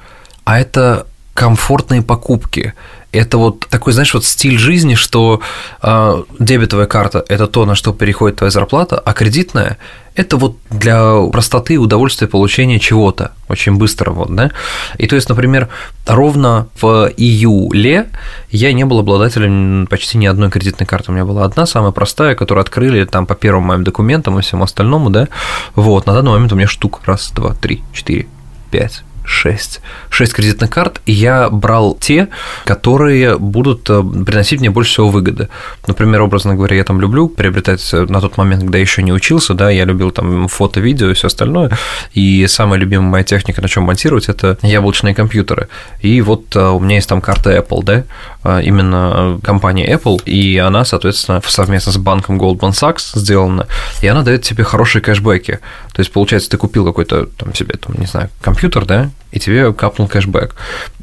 а 0.44 0.60
это 0.60 1.06
комфортные 1.34 2.02
покупки. 2.02 2.74
Это 3.10 3.38
вот 3.38 3.66
такой, 3.68 3.92
знаешь, 3.92 4.14
вот 4.14 4.24
стиль 4.24 4.58
жизни, 4.58 4.94
что 4.94 5.40
э, 5.82 6.22
дебетовая 6.38 6.86
карта– 6.86 7.24
это 7.28 7.46
то, 7.46 7.64
на 7.64 7.76
что 7.76 7.92
переходит 7.92 8.38
твоя 8.38 8.50
зарплата, 8.50 8.98
а 8.98 9.12
кредитная– 9.12 9.78
это 10.16 10.36
вот 10.36 10.56
для 10.70 11.22
простоты 11.32 11.74
и 11.74 11.76
удовольствия 11.76 12.26
получения 12.26 12.78
чего-то 12.80 13.32
очень 13.48 13.76
быстро, 13.76 14.10
вот, 14.10 14.34
да. 14.34 14.50
И 14.98 15.06
то 15.06 15.16
есть, 15.16 15.28
например, 15.28 15.68
ровно 16.06 16.68
в 16.80 17.10
июле 17.16 18.08
я 18.50 18.72
не 18.72 18.84
был 18.84 19.00
обладателем 19.00 19.86
почти 19.88 20.18
ни 20.18 20.26
одной 20.26 20.50
кредитной 20.50 20.86
карты. 20.86 21.10
У 21.10 21.14
меня 21.14 21.24
была 21.24 21.44
одна, 21.44 21.66
самая 21.66 21.92
простая, 21.92 22.34
которую 22.34 22.62
открыли 22.62 23.04
там 23.04 23.26
по 23.26 23.34
первым 23.34 23.64
моим 23.64 23.84
документам 23.84 24.38
и 24.38 24.42
всему 24.42 24.64
остальному, 24.64 25.10
да. 25.10 25.28
Вот, 25.74 26.06
на 26.06 26.14
данный 26.14 26.32
момент 26.32 26.52
у 26.52 26.56
меня 26.56 26.68
штук 26.68 27.00
раз, 27.04 27.30
два, 27.32 27.54
три, 27.54 27.82
четыре, 27.92 28.26
пять, 28.70 29.02
6. 29.24 29.80
6 30.10 30.32
кредитных 30.34 30.70
карт, 30.70 31.00
и 31.06 31.12
я 31.12 31.48
брал 31.50 31.94
те, 31.94 32.28
которые 32.64 33.38
будут 33.38 33.88
э, 33.88 34.02
приносить 34.24 34.60
мне 34.60 34.70
больше 34.70 34.92
всего 34.92 35.08
выгоды. 35.08 35.48
Например, 35.86 36.22
образно 36.22 36.54
говоря, 36.54 36.76
я 36.76 36.84
там 36.84 37.00
люблю 37.00 37.28
приобретать 37.28 37.88
э, 37.92 38.06
на 38.08 38.20
тот 38.20 38.36
момент, 38.36 38.62
когда 38.62 38.78
еще 38.78 39.02
не 39.02 39.12
учился, 39.12 39.54
да, 39.54 39.70
я 39.70 39.84
любил 39.84 40.10
там 40.10 40.48
фото, 40.48 40.80
видео 40.80 41.10
и 41.10 41.14
все 41.14 41.28
остальное, 41.28 41.70
и 42.12 42.46
самая 42.46 42.78
любимая 42.78 43.08
моя 43.08 43.24
техника, 43.24 43.62
на 43.62 43.68
чем 43.68 43.84
монтировать, 43.84 44.28
это 44.28 44.58
яблочные 44.62 45.14
компьютеры. 45.14 45.68
И 46.00 46.20
вот 46.20 46.54
э, 46.54 46.68
у 46.68 46.80
меня 46.80 46.96
есть 46.96 47.08
там 47.08 47.20
карта 47.20 47.56
Apple, 47.56 47.82
да, 47.82 48.04
именно 48.60 49.40
компания 49.42 49.90
Apple, 49.90 50.22
и 50.24 50.58
она, 50.58 50.84
соответственно, 50.84 51.40
совместно 51.46 51.92
с 51.92 51.96
банком 51.96 52.38
Goldman 52.38 52.72
Sachs 52.72 53.18
сделана, 53.18 53.66
и 54.02 54.06
она 54.06 54.22
дает 54.22 54.42
тебе 54.42 54.64
хорошие 54.64 55.00
кэшбэки. 55.00 55.60
То 55.94 56.00
есть, 56.00 56.12
получается, 56.12 56.50
ты 56.50 56.56
купил 56.56 56.84
какой-то 56.84 57.26
там 57.26 57.54
себе, 57.54 57.76
там, 57.76 57.94
не 57.98 58.06
знаю, 58.06 58.28
компьютер, 58.40 58.84
да, 58.84 59.10
и 59.30 59.38
тебе 59.38 59.72
капнул 59.72 60.08
кэшбэк. 60.08 60.54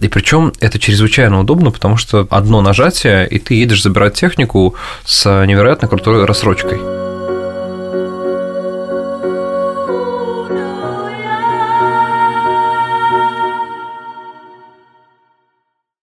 И 0.01 0.07
причем 0.09 0.51
это 0.59 0.79
чрезвычайно 0.79 1.39
удобно, 1.39 1.71
потому 1.71 1.97
что 1.97 2.27
одно 2.29 2.61
нажатие, 2.61 3.27
и 3.27 3.39
ты 3.39 3.53
едешь 3.55 3.83
забирать 3.83 4.13
технику 4.13 4.75
с 5.05 5.45
невероятно 5.45 5.87
крутой 5.87 6.25
рассрочкой. 6.25 7.00